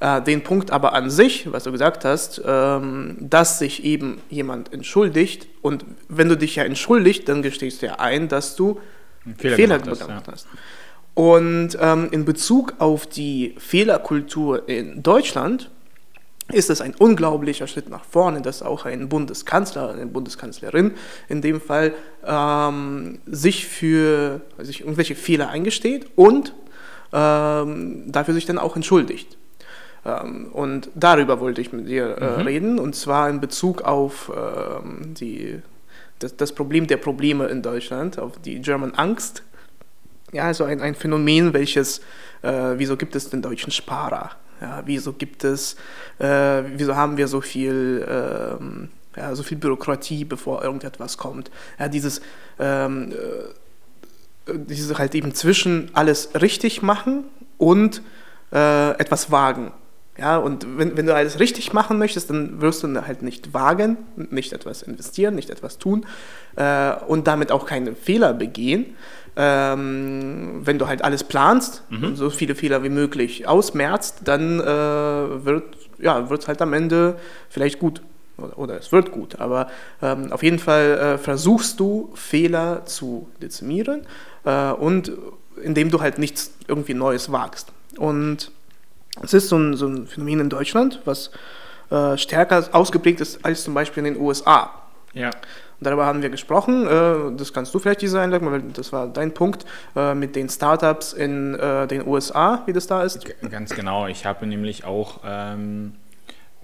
Äh, 0.00 0.20
den 0.20 0.42
Punkt 0.42 0.70
aber 0.70 0.92
an 0.92 1.08
sich, 1.08 1.50
was 1.50 1.64
du 1.64 1.72
gesagt 1.72 2.04
hast, 2.04 2.42
ähm, 2.44 3.16
dass 3.20 3.58
sich 3.58 3.84
eben 3.84 4.20
jemand 4.28 4.70
entschuldigt 4.70 5.46
und 5.62 5.86
wenn 6.10 6.28
du 6.28 6.36
dich 6.36 6.56
ja 6.56 6.64
entschuldigst, 6.64 7.26
dann 7.26 7.40
gestehst 7.40 7.80
du 7.80 7.86
ja 7.86 7.94
ein, 7.94 8.28
dass 8.28 8.54
du 8.54 8.80
Fehler, 9.38 9.56
Fehler 9.56 9.78
gemacht, 9.78 10.28
hast. 10.30 10.44
Ja. 10.44 10.58
Und 11.14 11.78
ähm, 11.80 12.08
in 12.10 12.24
Bezug 12.24 12.74
auf 12.78 13.06
die 13.06 13.54
Fehlerkultur 13.58 14.68
in 14.68 15.02
Deutschland 15.02 15.70
ist 16.52 16.70
es 16.70 16.80
ein 16.80 16.94
unglaublicher 16.94 17.66
Schritt 17.66 17.88
nach 17.88 18.04
vorne, 18.04 18.42
dass 18.42 18.62
auch 18.62 18.84
ein 18.84 19.08
Bundeskanzler, 19.08 19.92
eine 19.92 20.06
Bundeskanzlerin 20.06 20.92
in 21.28 21.40
dem 21.40 21.60
Fall 21.60 21.94
ähm, 22.26 23.20
sich 23.26 23.66
für 23.66 24.42
sich 24.58 24.80
irgendwelche 24.80 25.14
Fehler 25.14 25.48
eingesteht 25.48 26.06
und 26.16 26.52
ähm, 27.12 28.12
dafür 28.12 28.34
sich 28.34 28.44
dann 28.44 28.58
auch 28.58 28.76
entschuldigt. 28.76 29.38
Ähm, 30.04 30.48
und 30.52 30.90
darüber 30.94 31.40
wollte 31.40 31.60
ich 31.60 31.72
mit 31.72 31.88
dir 31.88 32.18
äh, 32.18 32.36
mhm. 32.36 32.46
reden, 32.46 32.78
und 32.78 32.94
zwar 32.94 33.30
in 33.30 33.40
Bezug 33.40 33.82
auf 33.82 34.30
ähm, 34.36 35.14
die, 35.14 35.62
das, 36.18 36.36
das 36.36 36.52
Problem 36.52 36.86
der 36.86 36.98
Probleme 36.98 37.46
in 37.46 37.62
Deutschland, 37.62 38.18
auf 38.18 38.32
die 38.38 38.60
German 38.60 38.92
Angst 38.94 39.44
ja, 40.34 40.44
also 40.44 40.64
ein, 40.64 40.80
ein 40.80 40.94
Phänomen, 40.94 41.54
welches, 41.54 42.00
äh, 42.42 42.74
wieso 42.76 42.96
gibt 42.96 43.14
es 43.14 43.30
den 43.30 43.40
deutschen 43.40 43.70
Sparer? 43.70 44.32
Ja, 44.60 44.82
wieso 44.84 45.12
gibt 45.12 45.44
es, 45.44 45.76
äh, 46.18 46.62
wieso 46.76 46.96
haben 46.96 47.16
wir 47.16 47.28
so 47.28 47.40
viel, 47.40 48.04
ähm, 48.08 48.88
ja, 49.16 49.34
so 49.34 49.42
viel 49.42 49.58
Bürokratie, 49.58 50.24
bevor 50.24 50.62
irgendetwas 50.62 51.18
kommt? 51.18 51.50
Ja, 51.78 51.88
dieses, 51.88 52.20
ähm, 52.58 53.12
äh, 53.12 54.52
dieses 54.58 54.98
halt 54.98 55.14
eben 55.14 55.34
zwischen 55.34 55.90
alles 55.94 56.30
richtig 56.40 56.82
machen 56.82 57.24
und 57.56 58.02
äh, 58.52 58.90
etwas 58.98 59.30
wagen. 59.30 59.72
Ja, 60.16 60.36
und 60.36 60.78
wenn, 60.78 60.96
wenn 60.96 61.06
du 61.06 61.14
alles 61.14 61.40
richtig 61.40 61.72
machen 61.72 61.98
möchtest, 61.98 62.30
dann 62.30 62.60
wirst 62.60 62.84
du 62.84 63.06
halt 63.06 63.22
nicht 63.22 63.52
wagen, 63.52 63.98
nicht 64.16 64.52
etwas 64.52 64.82
investieren, 64.82 65.34
nicht 65.34 65.50
etwas 65.50 65.78
tun 65.78 66.06
äh, 66.54 66.92
und 67.08 67.26
damit 67.26 67.50
auch 67.50 67.66
keine 67.66 67.96
Fehler 67.96 68.32
begehen 68.32 68.94
ähm, 69.36 70.60
wenn 70.64 70.78
du 70.78 70.86
halt 70.86 71.02
alles 71.02 71.24
planst, 71.24 71.82
mhm. 71.90 72.16
so 72.16 72.30
viele 72.30 72.54
Fehler 72.54 72.82
wie 72.82 72.88
möglich 72.88 73.48
ausmerzt, 73.48 74.20
dann 74.24 74.60
äh, 74.60 74.64
wird 75.44 75.64
ja, 75.98 76.20
es 76.20 76.48
halt 76.48 76.62
am 76.62 76.72
Ende 76.72 77.16
vielleicht 77.48 77.78
gut. 77.78 78.02
Oder, 78.36 78.58
oder 78.58 78.78
es 78.78 78.90
wird 78.90 79.12
gut, 79.12 79.38
aber 79.38 79.68
ähm, 80.02 80.32
auf 80.32 80.42
jeden 80.42 80.58
Fall 80.58 80.98
äh, 80.98 81.18
versuchst 81.18 81.78
du 81.78 82.10
Fehler 82.14 82.84
zu 82.84 83.28
dezimieren 83.40 84.06
äh, 84.44 84.72
und 84.72 85.12
indem 85.62 85.90
du 85.90 86.00
halt 86.00 86.18
nichts 86.18 86.52
irgendwie 86.66 86.94
Neues 86.94 87.30
wagst. 87.30 87.72
Und 87.96 88.50
es 89.22 89.34
ist 89.34 89.48
so 89.48 89.56
ein, 89.56 89.76
so 89.76 89.86
ein 89.86 90.08
Phänomen 90.08 90.40
in 90.40 90.48
Deutschland, 90.48 91.00
was 91.04 91.30
äh, 91.90 92.16
stärker 92.18 92.68
ausgeprägt 92.72 93.20
ist 93.20 93.44
als 93.44 93.62
zum 93.62 93.74
Beispiel 93.74 94.04
in 94.04 94.14
den 94.14 94.22
USA. 94.22 94.82
Ja. 95.12 95.30
Darüber 95.84 96.06
haben 96.06 96.22
wir 96.22 96.30
gesprochen. 96.30 96.86
Äh, 96.86 97.36
das 97.36 97.52
kannst 97.52 97.74
du 97.74 97.78
vielleicht 97.78 98.02
diese 98.02 98.20
einleiten, 98.20 98.50
weil 98.50 98.62
das 98.62 98.92
war 98.92 99.06
dein 99.06 99.32
Punkt 99.32 99.64
äh, 99.94 100.14
mit 100.14 100.34
den 100.34 100.48
Startups 100.48 101.12
in 101.12 101.54
äh, 101.54 101.86
den 101.86 102.06
USA, 102.06 102.62
wie 102.66 102.72
das 102.72 102.86
da 102.86 103.02
ist. 103.02 103.24
Ganz 103.50 103.74
genau. 103.74 104.06
Ich 104.06 104.26
habe 104.26 104.46
nämlich 104.46 104.84
auch 104.84 105.20
ähm, 105.24 105.94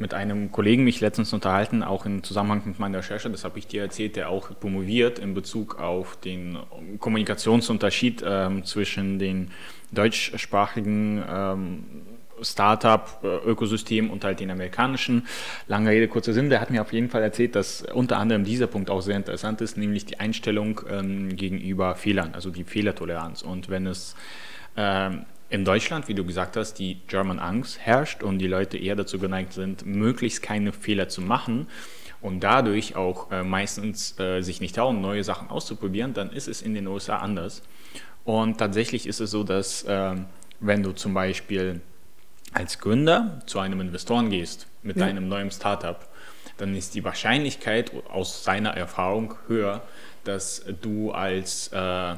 mit 0.01 0.15
einem 0.15 0.51
Kollegen 0.51 0.83
mich 0.83 1.01
letztens 1.01 1.33
unterhalten, 1.33 1.83
auch 1.83 2.07
im 2.07 2.25
Zusammenhang 2.25 2.63
mit 2.65 2.79
meiner 2.79 2.99
Recherche, 2.99 3.29
das 3.31 3.45
habe 3.45 3.59
ich 3.59 3.67
dir 3.67 3.83
erzählt, 3.83 4.17
der 4.17 4.31
auch 4.31 4.49
promoviert 4.59 5.19
in 5.19 5.35
Bezug 5.35 5.79
auf 5.79 6.17
den 6.17 6.59
Kommunikationsunterschied 6.99 8.25
ähm, 8.27 8.65
zwischen 8.65 9.19
den 9.19 9.51
deutschsprachigen 9.93 11.23
ähm, 11.29 11.85
Startup-Ökosystem 12.43 14.11
und 14.11 14.25
halt 14.25 14.41
den 14.41 14.51
amerikanischen. 14.51 15.27
Lange 15.67 15.91
Rede, 15.91 16.09
kurzer 16.09 16.33
Sinn, 16.33 16.51
der 16.51 16.61
hat 16.61 16.71
mir 16.71 16.83
auf 16.83 16.93
jeden 16.93 17.09
Fall 17.09 17.23
erzählt, 17.23 17.55
dass 17.55 17.83
unter 17.83 18.19
anderem 18.19 18.45
dieser 18.45 18.67
Punkt 18.67 18.91
auch 18.91 19.03
sehr 19.03 19.17
interessant 19.17 19.61
ist, 19.61 19.77
nämlich 19.77 20.07
die 20.07 20.21
Einstellung 20.21 20.81
ähm, 20.91 21.37
gegenüber 21.37 21.95
Fehlern, 21.95 22.31
also 22.35 22.51
die 22.51 22.65
Fehlertoleranz. 22.65 23.43
Und 23.43 23.69
wenn 23.69 23.87
es 23.87 24.15
ähm, 24.77 25.25
in 25.51 25.65
Deutschland, 25.65 26.09
wie 26.09 26.15
du 26.15 26.25
gesagt 26.25 26.57
hast, 26.57 26.75
die 26.75 27.01
German 27.09 27.41
Angst 27.41 27.81
herrscht 27.81 28.23
und 28.23 28.39
die 28.39 28.47
Leute 28.47 28.79
eher 28.79 28.95
dazu 28.95 29.19
geneigt 29.19 29.53
sind, 29.53 29.85
möglichst 29.85 30.43
keine 30.43 30.73
Fehler 30.73 31.09
zu 31.09 31.21
machen 31.21 31.67
und 32.21 32.41
dadurch 32.41 32.95
auch 32.95 33.31
äh, 33.33 33.43
meistens 33.43 34.19
äh, 34.21 34.43
sich 34.43 34.61
nicht 34.61 34.77
trauen, 34.77 35.01
neue 35.01 35.25
Sachen 35.25 35.51
auszuprobieren, 35.51 36.15
dann 36.15 36.31
ist 36.31 36.47
es 36.47 36.63
in 36.63 36.75
den 36.75 36.87
USA 36.87 37.17
anders. 37.19 37.63
Und 38.25 38.59
tatsächlich 38.59 39.07
ist 39.07 39.21
es 39.21 39.33
so, 39.33 39.43
dass 39.43 39.83
äh, 39.85 40.15
wenn 40.61 40.83
du 40.83 40.93
zum 40.93 41.15
Beispiel 41.15 41.81
als 42.53 42.79
Gründer 42.79 43.41
zu 43.47 43.59
einem 43.59 43.81
Investoren 43.81 44.31
gehst 44.31 44.67
mit 44.83 44.97
ja. 44.97 45.07
deinem 45.07 45.29
neuen 45.29 45.51
Startup, 45.51 46.07
dann 46.59 46.75
ist 46.75 46.95
die 46.95 47.05
Wahrscheinlichkeit 47.05 47.93
aus 48.09 48.45
seiner 48.45 48.77
Erfahrung 48.77 49.35
höher, 49.47 49.83
dass 50.25 50.65
du 50.83 51.11
als 51.13 51.69
äh, 51.69 52.15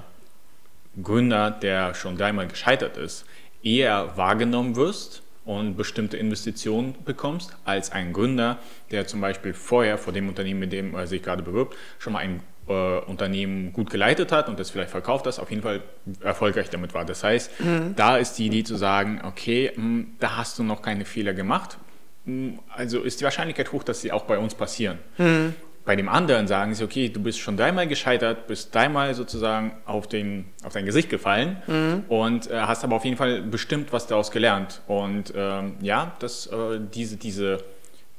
Gründer, 1.03 1.51
der 1.51 1.95
schon 1.95 2.17
dreimal 2.17 2.49
gescheitert 2.49 2.97
ist, 2.97 3.25
eher 3.63 4.17
wahrgenommen 4.17 4.77
wirst 4.77 5.23
und 5.45 5.77
bestimmte 5.77 6.17
Investitionen 6.17 6.95
bekommst, 7.05 7.57
als 7.65 7.91
ein 7.93 8.13
Gründer, 8.13 8.59
der 8.91 9.07
zum 9.07 9.21
Beispiel 9.21 9.55
vorher 9.55 9.99
vor 9.99 10.13
dem 10.13 10.29
Unternehmen, 10.29 10.61
mit 10.61 10.73
dem 10.73 10.95
er 10.95 11.07
sich 11.07 11.23
gerade 11.23 11.43
bewirbt, 11.43 11.77
schon 11.99 12.13
mal 12.13 12.21
ein 12.21 12.43
äh, 12.69 12.99
Unternehmen 13.01 13.73
gut 13.73 13.91
geleitet 13.91 14.33
hat 14.33 14.49
und 14.49 14.59
das 14.59 14.71
vielleicht 14.71 14.91
verkauft 14.91 15.27
hat, 15.27 15.39
auf 15.39 15.51
jeden 15.51 15.63
Fall 15.63 15.83
erfolgreich 16.21 16.71
damit 16.71 16.95
war. 16.95 17.05
Das 17.05 17.25
heißt, 17.25 17.61
mhm. 17.61 17.95
da 17.97 18.17
ist 18.17 18.35
die 18.35 18.47
Idee 18.47 18.65
zu 18.65 18.77
sagen, 18.77 19.21
okay, 19.25 19.73
mh, 19.75 19.83
hm, 19.83 20.07
da 20.21 20.37
hast 20.37 20.59
du 20.59 20.63
noch 20.63 20.83
keine 20.83 21.05
Fehler 21.05 21.35
gemacht, 21.35 21.79
mh, 22.25 22.53
hm, 22.53 22.59
also 22.71 23.01
ist 23.01 23.21
die 23.21 23.25
Wahrscheinlichkeit 23.25 23.73
hoch, 23.73 23.83
dass 23.83 24.01
sie 24.01 24.13
auch 24.13 24.25
bei 24.25 24.39
uns 24.39 24.55
passieren. 24.55 24.99
Mhm. 25.19 25.55
Bei 25.85 25.97
dem 25.97 26.09
anderen 26.09 26.47
sagen 26.47 26.75
sie, 26.75 26.85
okay, 26.85 27.09
du 27.09 27.21
bist 27.21 27.41
schon 27.41 27.57
dreimal 27.57 27.89
gescheitert, 27.89 28.47
bist 28.47 28.73
dreimal 28.73 29.15
sozusagen 29.15 29.73
auf, 29.85 30.07
den, 30.07 30.45
auf 30.63 30.73
dein 30.73 30.87
Gesicht 30.87 31.11
gefallen 31.11 31.57
mhm. 31.67 32.05
und 32.09 32.49
äh, 32.49 32.61
hast 32.61 32.85
aber 32.85 32.95
auf 32.95 33.05
jeden 33.05 33.17
Fall 33.17 33.43
bestimmt 33.43 33.93
was 33.93 34.07
daraus 34.07 34.31
gelernt. 34.31 34.81
Und 34.87 35.33
ähm, 35.35 35.75
ja, 35.81 36.13
das, 36.21 36.47
äh, 36.47 36.79
diese, 36.95 37.17
diese 37.17 37.59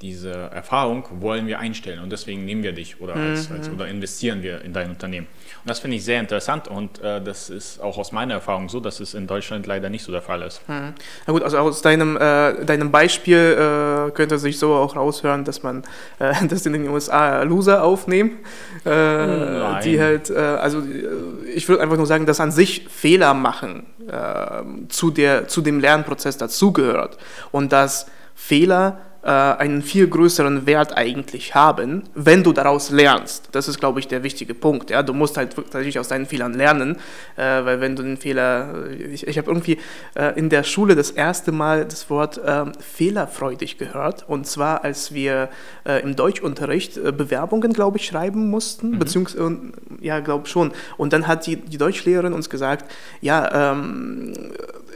diese 0.03 0.31
Erfahrung 0.31 1.05
wollen 1.22 1.48
wir 1.48 1.60
einstellen 1.60 2.00
und 2.00 2.12
deswegen 2.12 2.43
nehmen 2.43 2.62
wir 2.62 2.74
dich 2.74 3.00
oder, 3.00 3.15
als, 3.15 3.50
als, 3.50 3.69
oder 3.69 3.88
investieren 3.88 4.43
wir 4.43 4.62
in 4.62 4.74
dein 4.74 4.89
Unternehmen. 4.89 5.27
Und 5.63 5.69
das 5.69 5.79
finde 5.79 5.95
ich 5.95 6.03
sehr 6.03 6.19
interessant 6.19 6.67
und 6.67 7.01
äh, 7.01 7.22
das 7.22 7.50
ist 7.50 7.81
auch 7.81 7.98
aus 7.98 8.12
meiner 8.12 8.33
Erfahrung 8.33 8.67
so, 8.67 8.81
dass 8.81 9.00
es 9.00 9.13
in 9.13 9.27
Deutschland 9.27 9.65
leider 9.65 9.89
nicht 9.89 10.03
so 10.03 10.12
der 10.12 10.22
Fall 10.22 10.41
ist. 10.41 10.62
Mhm. 10.67 10.93
Na 11.25 11.31
gut, 11.31 11.41
also 11.41 11.57
aus 11.57 11.81
deinem, 11.81 12.17
äh, 12.17 12.65
deinem 12.65 12.91
Beispiel 12.91 13.38
äh, 13.38 14.12
könnte 14.12 14.39
sich 14.39 14.60
so 14.60 14.74
auch 14.74 14.98
raushören, 14.98 15.45
dass 15.45 15.63
man, 15.63 15.83
äh, 16.19 16.33
dass 16.50 16.65
in 16.65 16.74
den 16.74 16.89
USA 16.89 17.43
Loser 17.43 17.81
aufnehmen, 17.81 18.39
äh, 18.83 19.81
die 19.86 20.01
halt, 20.01 20.29
äh, 20.29 20.38
also 20.38 20.79
äh, 20.79 21.48
ich 21.55 21.69
würde 21.69 21.81
einfach 21.81 21.95
nur 21.95 22.07
sagen, 22.07 22.25
dass 22.25 22.41
an 22.41 22.51
sich 22.51 22.89
Fehler 22.89 23.33
machen 23.33 23.86
äh, 24.05 24.89
zu, 24.89 25.12
der, 25.12 25.48
zu 25.48 25.62
dem 25.62 25.79
Lernprozess 25.79 26.38
dazugehört 26.38 27.17
und 27.53 27.72
dass 27.72 28.07
Fehler 28.36 29.00
einen 29.30 29.82
viel 29.82 30.08
größeren 30.08 30.65
Wert 30.65 30.98
eigentlich 30.98 31.56
haben, 31.56 32.03
wenn 32.13 32.44
du 32.44 32.51
daraus 32.51 32.89
lernst. 32.89 33.50
Das 33.53 33.68
ist, 33.68 33.80
glaube 33.80 34.00
ich, 34.00 34.08
der 34.08 34.24
wichtige 34.24 34.53
Punkt. 34.53 34.89
Ja? 34.89 35.01
Du 35.01 35.13
musst 35.13 35.38
halt 35.38 35.56
natürlich 35.74 35.98
aus 35.98 36.10
deinen 36.10 36.25
Fehlern 36.25 36.53
lernen, 36.53 36.98
äh, 37.38 37.63
weil 37.63 37.80
wenn 37.80 37.96
du 37.96 38.03
den 38.03 38.18
Fehler, 38.18 38.89
ich, 38.89 39.25
ich 39.25 39.38
habe 39.38 39.50
irgendwie 39.50 39.77
äh, 40.15 40.38
in 40.38 40.50
der 40.50 40.63
Schule 40.63 40.96
das 40.96 41.12
erste 41.12 41.51
Mal 41.51 41.86
das 41.86 42.10
Wort 42.10 42.38
äh, 42.38 42.65
fehlerfreudig 42.80 43.77
gehört 43.77 44.27
und 44.27 44.46
zwar 44.46 44.84
als 44.84 45.13
wir 45.13 45.50
äh, 45.86 46.01
im 46.01 46.15
Deutschunterricht 46.15 46.98
äh, 46.98 47.12
Bewerbungen, 47.12 47.74
glaube 47.74 47.98
ich, 47.98 48.06
schreiben 48.06 48.50
mussten, 48.50 48.92
mhm. 48.92 49.00
beziehungsweise, 49.00 49.58
ja, 50.01 50.20
glaube 50.20 50.48
schon. 50.48 50.72
Und 50.98 51.13
dann 51.13 51.27
hat 51.27 51.46
die, 51.46 51.58
die 51.58 51.77
Deutschlehrerin 51.77 52.34
uns 52.34 52.50
gesagt, 52.50 52.92
ja, 53.22 53.72
ähm, 53.72 54.34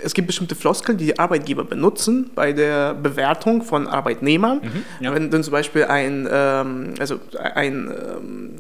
es 0.04 0.14
gibt 0.14 0.28
bestimmte 0.28 0.56
Floskeln, 0.56 0.98
die 0.98 1.06
die 1.06 1.20
Arbeitgeber 1.20 1.64
benutzen 1.64 2.32
bei 2.36 2.54
der 2.54 2.94
Bewertung 2.94 3.64
von 3.64 3.88
Arbeitnehmern. 3.88 4.62
Mhm, 4.62 5.06
ja. 5.06 5.14
Wenn 5.14 5.32
dann 5.32 5.44
zum 5.44 5.52
Beispiel 5.52 5.86
ein, 5.86 6.28
ähm, 6.32 6.94
also 7.00 7.20
ein, 7.54 7.92
ähm, 7.92 8.56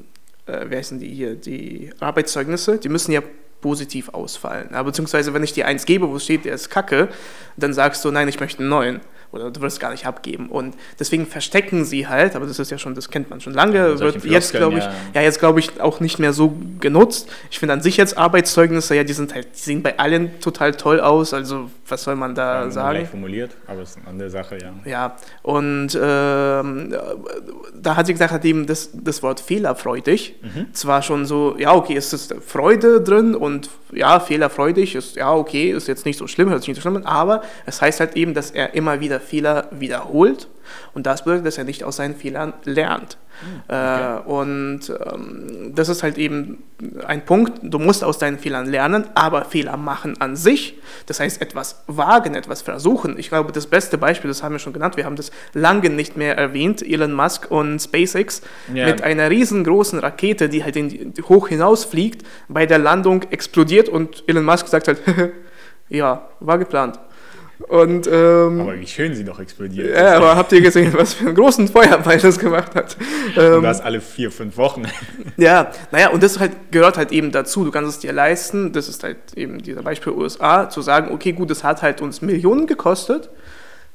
äh, 0.45 0.65
wer 0.67 0.77
heißen 0.77 0.99
die 0.99 1.09
hier, 1.09 1.35
die 1.35 1.91
Arbeitszeugnisse, 1.99 2.77
die 2.77 2.89
müssen 2.89 3.11
ja 3.11 3.21
positiv 3.61 4.09
ausfallen. 4.09 4.69
Ja, 4.71 4.83
beziehungsweise 4.83 5.33
wenn 5.33 5.43
ich 5.43 5.53
dir 5.53 5.65
eins 5.65 5.85
gebe, 5.85 6.09
wo 6.09 6.19
steht, 6.19 6.45
der 6.45 6.53
ist 6.53 6.69
kacke, 6.69 7.09
dann 7.57 7.73
sagst 7.73 8.05
du, 8.05 8.11
nein, 8.11 8.27
ich 8.27 8.39
möchte 8.39 8.59
einen 8.59 8.69
neuen 8.69 8.99
oder 9.31 9.51
du 9.51 9.61
wirst 9.61 9.79
gar 9.79 9.91
nicht 9.91 10.05
abgeben. 10.05 10.49
Und 10.49 10.75
deswegen 10.99 11.25
verstecken 11.25 11.85
sie 11.85 12.07
halt, 12.07 12.35
aber 12.35 12.45
das 12.45 12.59
ist 12.59 12.71
ja 12.71 12.77
schon, 12.77 12.95
das 12.95 13.09
kennt 13.09 13.29
man 13.29 13.41
schon 13.41 13.53
lange, 13.53 13.99
wird 13.99 14.23
jetzt 14.25 14.53
glaube 14.53 14.79
ich, 14.79 14.83
ja, 14.83 14.91
ja 15.15 15.21
jetzt 15.21 15.39
glaube 15.39 15.59
ich 15.59 15.79
auch 15.81 15.99
nicht 15.99 16.19
mehr 16.19 16.33
so 16.33 16.55
genutzt. 16.79 17.29
Ich 17.51 17.59
finde 17.59 17.73
an 17.73 17.81
sich 17.81 17.97
jetzt 17.97 18.17
Arbeitszeugnisse, 18.17 18.95
ja, 18.95 19.03
die 19.03 19.13
sind 19.13 19.33
halt, 19.33 19.47
die 19.55 19.59
sehen 19.59 19.83
bei 19.83 19.99
allen 19.99 20.39
total 20.39 20.73
toll 20.73 20.99
aus, 20.99 21.33
also 21.33 21.69
was 21.87 22.03
soll 22.03 22.15
man 22.15 22.35
da 22.35 22.65
ja, 22.65 22.71
sagen? 22.71 22.99
Gleich 22.99 23.09
formuliert, 23.09 23.55
aber 23.67 23.81
es 23.81 23.91
ist 23.91 23.97
eine 23.97 24.07
andere 24.07 24.29
Sache, 24.29 24.57
ja. 24.61 24.73
Ja, 24.85 25.15
und 25.41 25.97
ähm, 26.01 26.95
da 27.73 27.95
hat 27.95 28.07
sie 28.07 28.13
gesagt, 28.13 28.31
hat 28.31 28.45
eben 28.45 28.65
das, 28.65 28.89
das 28.93 29.23
Wort 29.23 29.39
fehlerfreudig, 29.39 30.35
mhm. 30.41 30.73
zwar 30.73 31.01
schon 31.01 31.25
so, 31.25 31.55
ja, 31.57 31.73
okay, 31.73 31.95
es 31.95 32.13
ist 32.13 32.35
Freude 32.45 33.01
drin 33.01 33.35
und 33.35 33.69
ja, 33.91 34.19
fehlerfreudig 34.19 34.95
ist, 34.95 35.15
ja, 35.15 35.33
okay, 35.33 35.71
ist 35.71 35.87
jetzt 35.87 36.05
nicht 36.05 36.17
so 36.17 36.27
schlimm, 36.27 36.49
hört 36.49 36.61
sich 36.61 36.69
nicht 36.69 36.81
so 36.81 36.81
schlimm 36.81 37.05
aber 37.05 37.41
es 37.65 37.81
heißt 37.81 37.99
halt 37.99 38.15
eben, 38.15 38.33
dass 38.33 38.51
er 38.51 38.73
immer 38.73 38.99
wieder 38.99 39.19
Fehler 39.19 39.67
wiederholt 39.71 40.47
und 40.93 41.05
das 41.05 41.23
bedeutet, 41.23 41.45
dass 41.45 41.57
er 41.57 41.63
nicht 41.63 41.83
aus 41.83 41.97
seinen 41.97 42.15
Fehlern 42.15 42.53
lernt. 42.63 43.17
Hm, 43.39 43.61
okay. 43.67 44.17
Äh, 44.17 44.29
und 44.29 44.79
ähm, 44.89 45.73
das 45.75 45.89
ist 45.89 46.01
halt 46.03 46.17
eben 46.17 46.63
ein 47.05 47.25
Punkt, 47.25 47.59
du 47.61 47.79
musst 47.79 48.03
aus 48.03 48.17
deinen 48.17 48.39
Fehlern 48.39 48.65
lernen, 48.65 49.05
aber 49.15 49.45
Fehler 49.45 49.77
machen 49.77 50.19
an 50.19 50.35
sich, 50.35 50.79
das 51.05 51.19
heißt 51.19 51.41
etwas 51.41 51.83
wagen, 51.87 52.35
etwas 52.35 52.61
versuchen. 52.61 53.17
Ich 53.19 53.29
glaube, 53.29 53.51
das 53.51 53.67
beste 53.67 53.97
Beispiel, 53.97 54.27
das 54.27 54.43
haben 54.43 54.53
wir 54.53 54.59
schon 54.59 54.73
genannt, 54.73 54.97
wir 54.97 55.05
haben 55.05 55.15
das 55.15 55.31
lange 55.53 55.89
nicht 55.89 56.17
mehr 56.17 56.37
erwähnt, 56.37 56.81
Elon 56.81 57.13
Musk 57.13 57.51
und 57.51 57.79
SpaceX 57.79 58.41
ja. 58.73 58.85
mit 58.87 59.03
einer 59.03 59.29
riesengroßen 59.29 59.99
Rakete, 59.99 60.49
die 60.49 60.63
halt 60.63 60.75
in, 60.75 61.13
hoch 61.27 61.47
hinausfliegt, 61.47 62.25
bei 62.47 62.65
der 62.65 62.79
Landung 62.79 63.23
explodiert 63.29 63.89
und 63.89 64.23
Elon 64.27 64.45
Musk 64.45 64.67
sagt 64.67 64.87
halt, 64.87 65.01
ja, 65.89 66.27
war 66.39 66.57
geplant. 66.57 66.99
Und, 67.59 68.07
ähm, 68.07 68.61
aber 68.61 68.79
wie 68.79 68.85
schön 68.85 69.15
sie 69.15 69.23
doch 69.23 69.39
explodiert 69.39 69.95
Ja, 69.95 70.17
aber 70.17 70.35
habt 70.35 70.51
ihr 70.51 70.61
gesehen, 70.61 70.93
was 70.95 71.15
für 71.15 71.25
einen 71.25 71.35
großen 71.35 71.67
Feuerball 71.67 72.17
das 72.19 72.37
gemacht 72.37 72.75
hat? 72.75 72.95
Ähm, 73.35 73.55
und 73.55 73.63
das 73.63 73.81
alle 73.81 73.99
vier, 73.99 74.31
fünf 74.31 74.57
Wochen. 74.57 74.83
Ja, 75.37 75.71
naja, 75.91 76.09
und 76.09 76.23
das 76.23 76.39
halt, 76.39 76.71
gehört 76.71 76.97
halt 76.97 77.11
eben 77.11 77.31
dazu. 77.31 77.63
Du 77.63 77.69
kannst 77.69 77.91
es 77.91 77.99
dir 77.99 78.11
leisten, 78.11 78.73
das 78.73 78.89
ist 78.89 79.03
halt 79.03 79.17
eben 79.35 79.61
dieser 79.61 79.83
Beispiel 79.83 80.13
USA, 80.13 80.67
zu 80.67 80.81
sagen, 80.81 81.11
okay, 81.13 81.33
gut, 81.33 81.51
das 81.51 81.63
hat 81.63 81.83
halt 81.83 82.01
uns 82.01 82.23
Millionen 82.23 82.65
gekostet, 82.65 83.29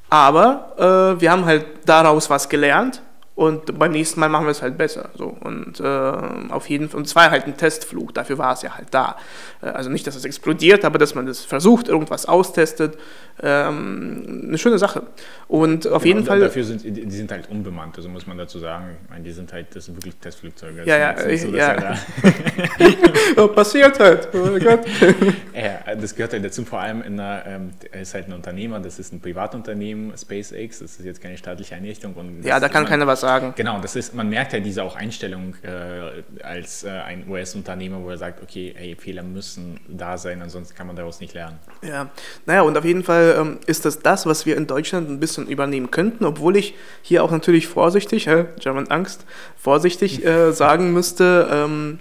aber 0.09 1.17
äh, 1.17 1.21
wir 1.21 1.33
haben 1.33 1.45
halt 1.45 1.65
daraus 1.85 2.31
was 2.31 2.49
gelernt 2.49 3.03
und 3.43 3.77
beim 3.77 3.91
nächsten 3.91 4.21
Mal 4.21 4.29
machen 4.29 4.47
wir 4.47 4.53
es 4.53 4.63
halt 4.63 4.79
besser. 4.79 5.11
So. 5.17 5.37
Und 5.41 5.81
äh, 5.81 5.85
auf 5.85 6.69
jeden 6.69 6.89
Fall, 6.89 6.99
und 6.99 7.07
es 7.07 7.17
war 7.17 7.31
halt 7.31 7.47
ein 7.47 7.57
Testflug, 7.57 8.15
dafür 8.15 8.39
war 8.39 8.53
es 8.53 8.63
ja 8.63 8.77
halt 8.77 8.89
da. 8.93 9.17
Äh, 9.61 9.67
also 9.67 9.91
nicht, 9.91 10.07
dass 10.07 10.15
es 10.15 10.25
explodiert, 10.25 10.85
aber 10.85 10.99
dass 10.99 11.15
man 11.15 11.27
das 11.27 11.45
versucht, 11.45 11.89
irgendwas 11.89 12.27
austestet. 12.27 12.99
Ähm, 13.43 14.45
eine 14.49 14.59
schöne 14.59 14.79
Sache. 14.79 15.03
Und 15.49 15.87
auf 15.87 16.03
genau, 16.03 16.17
jeden 16.17 16.27
Fall. 16.27 16.41
Dafür 16.41 16.65
sind 16.65 16.85
die 16.85 17.11
sind 17.11 17.33
halt 17.33 17.51
unbemannt, 17.51 17.97
also 17.97 18.09
muss 18.09 18.27
man 18.27 18.39
dazu 18.39 18.59
sagen. 18.59 18.99
Ich 19.03 19.11
meine, 19.11 19.25
die 19.25 19.33
sind 19.33 19.53
halt, 19.53 19.75
das 19.75 19.87
sind 19.87 19.97
wirklich 19.97 20.17
Testflugzeuge. 20.17 20.85
Ja, 20.85 20.99
ja, 20.99 21.37
so, 21.39 21.49
ja. 21.49 21.75
ja 23.37 23.47
passiert 23.49 23.99
halt. 23.99 24.29
Oh 24.35 24.59
Gott. 24.59 24.87
ja, 25.55 25.95
das 25.95 26.15
gehört 26.15 26.33
halt 26.33 26.45
dazu, 26.45 26.65
vor 26.65 26.81
allem 26.81 27.03
in 27.03 27.19
einer, 27.19 27.45
ähm, 27.47 27.71
ist 28.01 28.15
halt 28.15 28.29
ein 28.29 28.33
Unternehmer, 28.33 28.81
das 28.81 28.99
ist 28.99 29.13
ein 29.13 29.21
Privatunternehmen, 29.21 30.17
SpaceX, 30.17 30.81
das 30.81 30.99
ist 30.99 31.05
jetzt 31.05 31.21
keine 31.21 31.37
staatliche 31.37 31.75
Einrichtung. 31.75 32.15
Und 32.15 32.45
ja, 32.45 32.61
da 32.61 32.69
kann 32.69 32.85
keiner 32.85 33.07
was 33.07 33.21
sagen. 33.21 33.32
Genau, 33.39 33.81
das 33.81 33.97
ist, 33.97 34.15
man 34.15 34.29
merkt 34.29 34.53
ja 34.53 34.61
diese 34.61 34.83
auch 34.83 34.97
Einstellung 34.97 35.55
äh, 35.63 36.43
als 36.43 36.85
äh, 36.85 36.91
ein 36.91 37.29
US-Unternehmer, 37.29 38.03
wo 38.03 38.11
er 38.11 38.19
sagt, 38.19 38.43
okay, 38.43 38.75
hey, 38.77 38.97
Fehler 38.97 39.23
müssen 39.23 39.81
da 39.89 40.19
sein, 40.19 40.43
ansonsten 40.43 40.75
kann 40.75 40.87
man 40.87 40.97
daraus 40.97 41.21
nicht 41.21 41.35
lernen. 41.35 41.59
Ja, 41.83 42.11
naja, 42.47 42.63
und 42.63 42.77
auf 42.77 42.85
jeden 42.85 43.05
Fall 43.05 43.37
ähm, 43.39 43.59
ist 43.67 43.85
das 43.85 44.01
das, 44.01 44.27
was 44.27 44.47
wir 44.47 44.57
in 44.57 44.67
Deutschland 44.67 45.09
ein 45.11 45.21
bisschen 45.21 45.47
übernehmen 45.47 45.91
könnten, 45.91 46.25
obwohl 46.25 46.57
ich 46.57 46.75
hier 47.03 47.23
auch 47.25 47.31
natürlich 47.31 47.67
vorsichtig, 47.67 48.27
äh, 48.27 48.47
German 48.61 48.89
Angst, 48.89 49.25
vorsichtig 49.57 50.25
äh, 50.25 50.53
sagen 50.53 50.93
müsste, 50.93 51.49
ähm, 51.51 51.99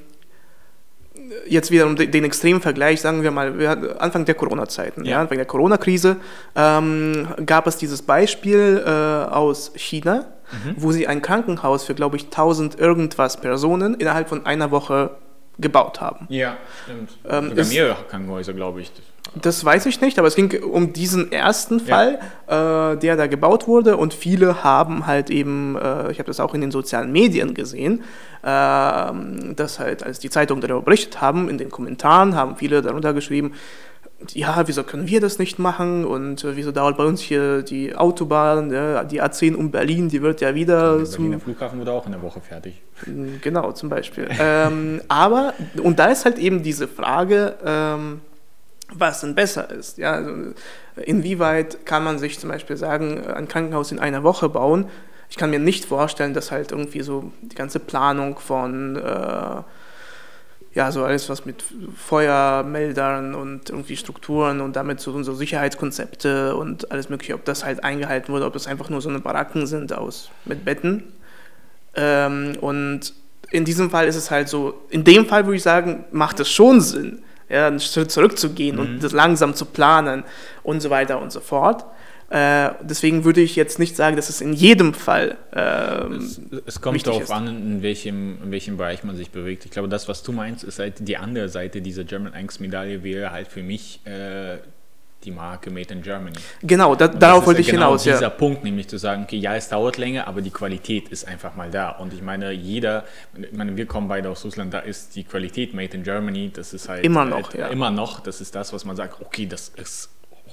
jetzt 1.48 1.72
wieder 1.72 1.86
um 1.86 1.96
den 1.96 2.24
extremen 2.24 2.62
Vergleich, 2.62 3.02
sagen 3.02 3.24
wir 3.24 3.32
mal, 3.32 3.96
Anfang 4.00 4.26
der 4.26 4.36
Corona-Zeiten, 4.36 5.06
ja. 5.06 5.12
ja. 5.12 5.22
Anfang 5.22 5.38
der 5.38 5.46
Corona-Krise, 5.46 6.18
ähm, 6.56 7.28
gab 7.46 7.68
es 7.68 7.78
dieses 7.78 8.02
Beispiel 8.02 8.84
äh, 8.86 8.90
aus 8.90 9.72
China, 9.76 10.26
mhm. 10.52 10.76
wo 10.78 10.92
sie 10.92 11.08
ein 11.08 11.22
Krankenhaus 11.22 11.84
für, 11.84 11.94
glaube 11.94 12.18
ich, 12.18 12.26
1000 12.26 12.80
irgendwas 12.80 13.40
Personen 13.40 13.96
innerhalb 13.96 14.30
von 14.30 14.46
einer 14.46 14.72
Woche 14.72 15.12
gebaut 15.58 16.02
haben. 16.02 16.28
Ja, 16.30 16.58
stimmt. 16.84 17.12
Ähm, 17.30 17.50
Sogar 17.50 17.66
mehrere 17.66 18.04
Krankenhäuser, 18.10 18.54
glaube 18.54 18.82
ich. 18.82 18.92
Das 19.34 19.64
weiß 19.64 19.86
ich 19.86 20.02
nicht, 20.02 20.20
aber 20.20 20.28
es 20.28 20.36
ging 20.36 20.62
um 20.62 20.92
diesen 20.92 21.32
ersten 21.32 21.80
Fall, 21.80 22.20
ja. 22.50 22.92
äh, 22.92 22.98
der 22.98 23.16
da 23.16 23.28
gebaut 23.28 23.66
wurde 23.66 23.96
und 23.96 24.14
viele 24.14 24.64
haben 24.64 25.08
halt 25.08 25.30
eben, 25.30 25.78
äh, 25.78 26.12
ich 26.12 26.20
habe 26.20 26.28
das 26.28 26.42
auch 26.42 26.54
in 26.54 26.60
den 26.60 26.72
sozialen 26.72 27.14
Medien 27.14 27.54
gesehen, 27.54 28.04
äh, 28.44 28.46
dass 28.46 29.80
halt, 29.80 30.04
als 30.04 30.20
die 30.20 30.30
Zeitungen 30.30 30.62
darüber 30.62 30.82
berichtet 30.82 31.22
haben, 31.22 31.50
in 31.50 31.58
den 31.58 31.70
Kommentaren 31.70 32.36
haben 32.36 32.58
viele 32.58 32.82
darunter 32.82 33.14
geschrieben, 33.14 33.54
ja, 34.34 34.68
wieso 34.68 34.84
können 34.84 35.08
wir 35.08 35.22
das 35.22 35.40
nicht 35.40 35.60
machen 35.60 36.04
und 36.06 36.44
äh, 36.44 36.56
wieso 36.58 36.74
dauert 36.74 36.98
bei 36.98 37.06
uns 37.06 37.22
hier 37.22 37.64
die 37.64 37.96
Autobahn, 37.96 38.70
die 38.70 39.22
A10 39.22 39.56
um 39.56 39.72
Berlin, 39.72 40.10
die 40.10 40.22
wird 40.22 40.42
ja 40.42 40.54
wieder 40.54 40.98
Der 40.98 41.06
zum... 41.06 41.24
Berliner 41.24 41.40
Flughafen 41.42 41.80
wurde 41.80 41.94
auch 41.94 42.06
in 42.06 42.12
der 42.12 42.22
Woche 42.22 42.42
fertig. 42.42 42.82
Genau, 43.42 43.72
zum 43.72 43.88
Beispiel. 43.90 44.28
ähm, 44.40 45.02
aber, 45.08 45.54
und 45.82 45.98
da 46.00 46.08
ist 46.08 46.26
halt 46.26 46.38
eben 46.38 46.62
diese 46.62 46.88
Frage, 46.88 47.56
ähm, 47.66 48.22
was 48.94 49.22
denn 49.22 49.36
besser 49.36 49.70
ist. 49.70 49.98
Ja, 49.98 50.14
also 50.14 50.54
inwieweit 50.96 51.86
kann 51.86 52.04
man 52.04 52.20
sich 52.20 52.40
zum 52.40 52.50
Beispiel 52.50 52.78
sagen, 52.78 53.26
ein 53.28 53.48
Krankenhaus 53.48 53.92
in 53.92 54.00
einer 54.00 54.24
Woche 54.24 54.50
bauen? 54.50 54.88
Ich 55.30 55.38
kann 55.38 55.50
mir 55.50 55.60
nicht 55.60 55.86
vorstellen, 55.86 56.34
dass 56.34 56.52
halt 56.52 56.72
irgendwie 56.72 57.02
so 57.02 57.32
die 57.42 57.56
ganze 57.56 57.80
Planung 57.80 58.38
von 58.40 58.98
äh, 58.98 59.62
ja, 60.74 60.92
so 60.92 61.04
alles, 61.04 61.28
was 61.30 61.46
mit 61.46 61.64
Feuermeldern 61.96 63.36
und 63.36 63.70
irgendwie 63.70 63.98
Strukturen 63.98 64.62
und 64.62 64.76
damit 64.76 65.02
so, 65.02 65.22
so 65.22 65.34
Sicherheitskonzepte 65.34 66.56
und 66.56 66.92
alles 66.92 67.10
Mögliche, 67.10 67.34
ob 67.34 67.44
das 67.44 67.66
halt 67.66 67.84
eingehalten 67.84 68.34
wurde, 68.34 68.46
ob 68.46 68.54
das 68.54 68.68
einfach 68.68 68.90
nur 68.90 69.02
so 69.02 69.10
eine 69.10 69.20
Baracken 69.20 69.68
sind 69.68 69.92
aus, 69.92 70.32
mit 70.46 70.64
Betten. 70.64 71.12
Ähm, 71.96 72.54
und 72.62 73.14
in 73.52 73.66
diesem 73.66 73.90
Fall 73.90 74.08
ist 74.08 74.16
es 74.16 74.32
halt 74.32 74.48
so, 74.48 74.82
in 74.90 75.04
dem 75.04 75.26
Fall 75.26 75.46
würde 75.46 75.58
ich 75.58 75.64
sagen, 75.64 76.06
macht 76.12 76.40
es 76.40 76.50
schon 76.50 76.80
Sinn, 76.80 77.22
ja, 77.52 77.68
einen 77.68 77.80
Schritt 77.80 78.12
zurückzugehen 78.12 78.76
mhm. 78.76 78.82
und 78.82 79.04
das 79.04 79.12
langsam 79.12 79.54
zu 79.54 79.66
planen 79.66 80.24
und 80.64 80.82
so 80.82 80.90
weiter 80.90 81.22
und 81.22 81.32
so 81.32 81.40
fort. 81.40 81.86
Äh, 82.30 82.72
deswegen 82.82 83.26
würde 83.26 83.42
ich 83.42 83.58
jetzt 83.58 83.78
nicht 83.78 83.98
sagen, 83.98 84.16
dass 84.16 84.30
es 84.30 84.40
in 84.40 84.54
jedem 84.54 84.94
Fall. 84.94 85.38
Ähm, 85.54 86.14
es, 86.16 86.40
es, 86.66 86.82
kommt 86.82 87.06
darauf 87.06 87.30
an, 87.30 87.48
in 87.48 87.82
welchem, 87.82 88.42
in 88.42 88.52
welchem 88.52 88.78
Bereich 88.78 89.04
man 89.04 89.18
sich 89.18 89.32
bewegt. 89.32 89.66
Ich 89.66 89.72
glaube, 89.72 89.90
das, 89.90 90.08
was 90.08 90.24
du 90.24 90.32
meinst, 90.32 90.64
ist 90.64 90.80
halt 90.80 91.06
die 91.06 91.18
andere 91.18 91.50
Seite 91.50 91.82
dieser 91.82 92.06
German 92.06 92.34
Angst 92.34 92.62
Medaille, 92.62 93.04
wäre 93.04 93.32
halt 93.32 93.50
für 93.50 93.64
mich 93.64 94.00
äh, 94.06 94.60
die 95.24 95.32
Marke 95.32 95.70
Made 95.72 95.94
in 95.94 96.02
Germany. 96.02 96.36
Genau, 96.62 96.96
da, 96.96 97.08
darauf 97.08 97.46
wollte 97.46 97.62
ich 97.62 97.68
genau 97.68 97.88
hinaus. 97.88 98.04
Dieser 98.04 98.22
Ja. 98.22 98.30
Punkt, 98.30 98.64
nämlich 98.64 98.88
zu 98.88 98.98
sagen, 98.98 99.24
okay, 99.24 99.38
ja, 99.38 99.56
es 99.56 99.70
dauert 99.70 99.98
länger, 99.98 100.28
aber 100.28 100.42
die 100.42 100.50
Qualität 100.52 101.10
ist 101.10 101.28
einfach 101.28 101.56
mal 101.56 101.70
da. 101.72 101.90
Und 101.92 102.14
ich 102.14 102.22
meine, 102.22 102.52
jeder, 102.52 103.06
ich 103.38 103.54
meine, 103.54 103.76
wir 103.78 103.86
kommen 103.86 104.08
beide 104.08 104.30
aus 104.30 104.44
Russland, 104.46 104.74
da 104.74 104.80
ist 104.80 105.16
die 105.16 105.24
Qualität 105.24 105.74
Made 105.74 105.96
in 105.96 106.04
Germany, 106.04 106.52
das 106.54 106.74
ist 106.74 106.90
halt 106.90 107.04
Immer 107.04 107.26
noch, 107.26 107.54
äh, 107.54 107.60
ja. 107.60 107.68
immer 107.68 107.92
noch, 107.92 108.20
das 108.20 108.42
ist 108.42 108.56
das, 108.56 108.74
was 108.74 108.86
man 108.86 108.96
sagt, 108.96 109.22
okay, 109.22 109.46
das 109.46 109.70
ist 109.70 110.10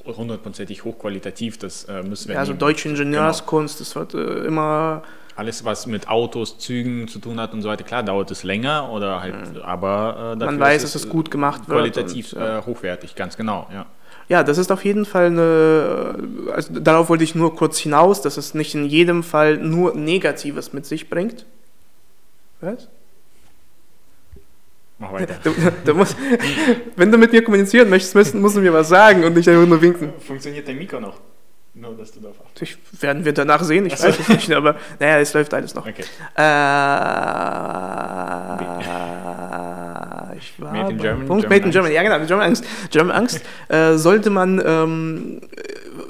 hundertprozentig 0.07 0.85
hochqualitativ, 0.85 1.59
das 1.59 1.85
äh, 1.85 2.03
müssen 2.03 2.29
wir 2.29 2.35
Ja, 2.35 2.41
also 2.41 2.53
nehmen. 2.53 2.61
deutsche 2.61 2.89
Ingenieurskunst, 2.89 3.81
das 3.81 3.95
wird 3.97 4.15
äh, 4.15 4.45
immer. 4.47 5.03
Alles, 5.37 5.65
was 5.65 5.87
mit 5.87 6.09
Autos, 6.09 6.59
Zügen 6.59 7.07
zu 7.07 7.21
tun 7.21 7.39
hat 7.39 7.53
und 7.53 7.63
so 7.63 7.69
weiter, 7.69 7.85
klar, 7.85 8.03
dauert 8.03 8.29
es 8.33 8.43
länger 8.43 8.91
oder 8.91 9.21
halt, 9.21 9.63
aber 9.63 10.33
äh, 10.41 10.45
Man 10.45 10.59
weiß, 10.59 10.83
ist 10.83 10.97
dass 10.97 11.05
es 11.05 11.09
gut 11.09 11.31
gemacht 11.31 11.69
wird. 11.69 11.79
qualitativ 11.79 12.33
und, 12.33 12.41
ja. 12.41 12.59
äh, 12.59 12.63
hochwertig, 12.63 13.15
ganz 13.15 13.37
genau, 13.37 13.69
ja. 13.73 13.87
Ja, 14.29 14.43
das 14.45 14.59
ist 14.59 14.71
auf 14.71 14.85
jeden 14.85 15.07
Fall 15.07 15.27
eine, 15.27 16.53
also 16.53 16.79
darauf 16.79 17.09
wollte 17.09 17.25
ich 17.25 17.35
nur 17.35 17.57
kurz 17.57 17.79
hinaus, 17.79 18.21
dass 18.21 18.37
es 18.37 18.53
nicht 18.55 18.75
in 18.75 18.85
jedem 18.85 19.23
Fall 19.23 19.57
nur 19.57 19.95
Negatives 19.95 20.73
mit 20.73 20.85
sich 20.85 21.09
bringt. 21.09 21.47
Was? 22.61 22.89
Mach 24.99 25.13
weiter. 25.13 25.37
Du, 25.45 25.53
du 25.85 25.95
musst, 25.95 26.17
wenn 26.97 27.11
du 27.11 27.17
mit 27.17 27.33
mir 27.33 27.43
kommunizieren 27.43 27.89
möchtest, 27.89 28.15
müssen, 28.15 28.41
musst 28.41 28.57
du 28.57 28.61
mir 28.61 28.73
was 28.73 28.89
sagen 28.89 29.25
und 29.25 29.35
nicht 29.35 29.49
einfach 29.49 29.67
nur 29.67 29.81
winken. 29.81 30.13
Funktioniert 30.21 30.69
dein 30.69 30.77
Mikro 30.77 31.01
noch? 31.01 31.21
Nur, 31.81 31.97
dass 31.97 32.11
du 32.11 32.21
da 32.21 32.31
Ich, 32.61 32.77
werden 33.01 33.25
wir 33.25 33.33
danach 33.33 33.63
sehen, 33.63 33.87
ich 33.87 33.93
weiß 33.93 34.19
es 34.19 34.29
nicht, 34.29 34.53
aber 34.53 34.75
naja, 34.99 35.21
es 35.21 35.33
läuft 35.33 35.55
alles 35.55 35.77
noch. 35.77 35.87
Okay. 35.87 36.03
Äh, 36.03 36.43
ich 40.39 40.61
war 40.61 40.73
Made 40.73 40.91
in 40.91 40.97
beim 40.97 40.99
Germany, 40.99 41.27
Punkt 41.27 41.43
German 41.43 41.59
Made 41.59 41.67
in 41.67 41.71
Germany, 41.71 41.95
ja 41.95 42.03
genau, 42.03 42.27
German 42.27 42.47
Angst. 42.47 42.65
German 42.91 43.17
Angst 43.17 43.41
äh, 43.69 43.95
sollte 43.95 44.31
man 44.31 44.61
ähm, 44.65 45.41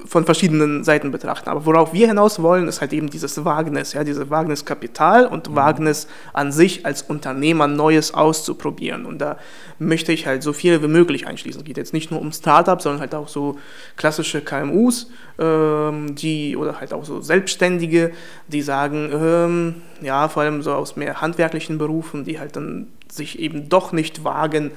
von 0.09 0.25
verschiedenen 0.25 0.85
Seiten 0.85 1.11
betrachten. 1.11 1.51
Aber 1.51 1.67
worauf 1.67 1.93
wir 1.93 2.07
hinaus 2.07 2.41
wollen, 2.41 2.67
ist 2.67 2.81
halt 2.81 2.95
eben 2.95 3.11
dieses 3.11 3.45
Wagnis, 3.45 3.93
ja, 3.93 4.05
dieses 4.05 4.31
Wagniskapital 4.31 5.27
und 5.27 5.55
Wagnis 5.55 6.09
an 6.33 6.51
sich 6.51 6.87
als 6.87 7.03
Unternehmer 7.03 7.67
Neues 7.67 8.15
auszuprobieren. 8.15 9.05
Und 9.05 9.19
da 9.19 9.37
möchte 9.79 10.13
ich 10.13 10.27
halt 10.27 10.43
so 10.43 10.55
viel 10.55 10.83
wie 10.83 10.89
möglich 10.89 11.27
einschließen. 11.27 11.61
Es 11.61 11.67
geht 11.67 11.77
jetzt 11.77 11.93
nicht 11.93 12.11
nur 12.11 12.23
um 12.23 12.33
Startups, 12.33 12.85
sondern 12.85 13.01
halt 13.01 13.15
auch 13.15 13.29
so 13.29 13.59
klassische 13.97 14.41
KMUs, 14.41 15.11
ähm, 15.39 16.15
die 16.15 16.57
oder 16.57 16.81
halt 16.81 16.95
auch 16.95 17.05
so 17.05 17.21
Selbstständige, 17.21 18.13
die 18.47 18.63
sagen, 18.63 19.11
ähm, 19.13 19.75
ja, 20.01 20.29
vor 20.29 20.43
allem 20.43 20.63
so 20.63 20.73
aus 20.73 20.97
mehr 20.97 21.21
handwerklichen 21.21 21.77
Berufen, 21.77 22.25
die 22.25 22.41
halt 22.41 22.57
dann 22.57 22.87
sich 23.13 23.39
eben 23.39 23.69
doch 23.69 23.93
nicht 23.93 24.25
wagen, 24.25 24.71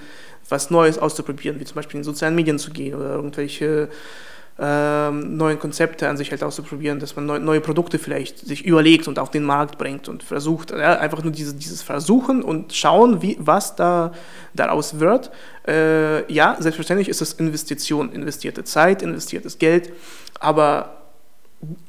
was 0.49 0.71
Neues 0.71 0.99
auszuprobieren, 0.99 1.61
wie 1.61 1.65
zum 1.65 1.75
Beispiel 1.75 1.99
in 1.99 2.03
sozialen 2.03 2.35
Medien 2.35 2.59
zu 2.59 2.71
gehen 2.71 2.95
oder 2.95 3.11
irgendwelche 3.15 3.87
ähm, 4.59 5.37
neuen 5.37 5.59
Konzepte 5.59 6.07
an 6.07 6.17
sich 6.17 6.31
halt 6.31 6.43
auszuprobieren, 6.43 6.99
dass 6.99 7.15
man 7.15 7.25
neu, 7.25 7.39
neue 7.39 7.61
Produkte 7.61 7.97
vielleicht 7.99 8.39
sich 8.39 8.65
überlegt 8.65 9.07
und 9.07 9.17
auf 9.17 9.31
den 9.31 9.43
Markt 9.43 9.77
bringt 9.77 10.07
und 10.07 10.23
versucht, 10.23 10.71
ja, 10.71 10.99
einfach 10.99 11.23
nur 11.23 11.31
diese, 11.31 11.55
dieses 11.55 11.81
Versuchen 11.81 12.43
und 12.43 12.73
schauen, 12.73 13.21
wie, 13.21 13.37
was 13.39 13.75
da 13.75 14.11
daraus 14.53 14.99
wird. 14.99 15.31
Äh, 15.67 16.31
ja, 16.31 16.57
selbstverständlich 16.59 17.09
ist 17.09 17.21
es 17.21 17.33
Investition, 17.33 18.11
investierte 18.11 18.63
Zeit, 18.63 19.01
investiertes 19.01 19.57
Geld, 19.57 19.91
aber 20.39 21.00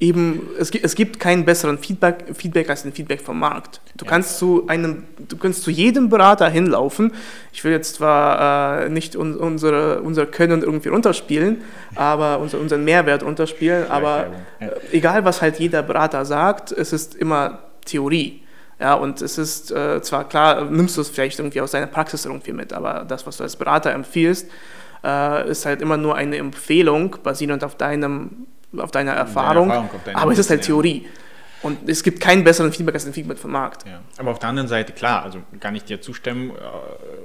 eben, 0.00 0.48
es, 0.58 0.70
gi- 0.70 0.80
es 0.82 0.94
gibt 0.94 1.18
keinen 1.18 1.44
besseren 1.44 1.78
Feedback, 1.78 2.24
Feedback 2.34 2.68
als 2.68 2.82
den 2.82 2.92
Feedback 2.92 3.22
vom 3.22 3.38
Markt. 3.38 3.80
Du 3.96 4.04
Ja. 4.04 4.10
kannst 4.10 4.38
zu 4.38 4.66
einem, 4.68 5.04
du 5.28 5.36
kannst 5.36 5.62
zu 5.62 5.70
jedem 5.70 6.08
Berater 6.10 6.48
hinlaufen. 6.50 7.12
Ich 7.52 7.64
will 7.64 7.72
jetzt 7.72 7.94
zwar 7.94 8.82
äh, 8.82 8.88
nicht 8.90 9.16
un, 9.16 9.34
unsere, 9.36 10.02
unser 10.02 10.26
Können 10.26 10.62
irgendwie 10.62 10.90
runterspielen, 10.90 11.62
aber 11.94 12.38
unser, 12.40 12.60
unseren 12.60 12.84
Mehrwert 12.84 13.22
runterspielen, 13.22 13.90
aber 13.90 14.26
äh, 14.60 14.68
egal 14.92 15.24
was 15.24 15.40
halt 15.40 15.58
jeder 15.58 15.82
Berater 15.82 16.24
sagt, 16.24 16.72
es 16.72 16.92
ist 16.92 17.14
immer 17.14 17.60
Theorie. 17.84 18.42
Ja, 18.78 18.94
und 18.94 19.22
es 19.22 19.38
ist 19.38 19.70
äh, 19.70 20.02
zwar 20.02 20.28
klar, 20.28 20.64
nimmst 20.64 20.96
du 20.96 21.00
es 21.02 21.08
vielleicht 21.08 21.38
irgendwie 21.38 21.60
aus 21.60 21.70
deiner 21.70 21.86
Praxis 21.86 22.24
irgendwie 22.24 22.52
mit, 22.52 22.72
aber 22.72 23.04
das, 23.06 23.26
was 23.26 23.36
du 23.36 23.44
als 23.44 23.54
Berater 23.56 23.92
empfiehlst, 23.92 24.48
äh, 25.04 25.48
ist 25.48 25.64
halt 25.66 25.80
immer 25.80 25.96
nur 25.96 26.16
eine 26.16 26.36
Empfehlung, 26.36 27.16
basierend 27.22 27.62
auf 27.64 27.76
deinem 27.76 28.46
auf 28.76 28.90
deiner 28.90 29.12
Erfahrung, 29.12 29.68
Erfahrung, 29.68 29.90
auf 29.94 30.04
deinem 30.04 30.16
aber 30.16 30.32
es 30.32 30.38
ist 30.38 30.50
halt 30.50 30.60
ja. 30.60 30.66
Theorie. 30.66 31.06
Und 31.62 31.88
es 31.88 32.02
gibt 32.02 32.18
keinen 32.18 32.42
besseren 32.42 32.72
Feedback 32.72 32.94
als 32.96 33.04
den 33.04 33.12
Feedback 33.12 33.38
vom 33.38 33.52
Markt. 33.52 33.86
Ja. 33.86 34.00
Aber 34.18 34.32
auf 34.32 34.40
der 34.40 34.48
anderen 34.48 34.68
Seite, 34.68 34.92
klar, 34.92 35.22
also 35.22 35.40
kann 35.60 35.76
ich 35.76 35.84
dir 35.84 36.00
zustimmen, 36.00 36.50
äh, 36.50 36.54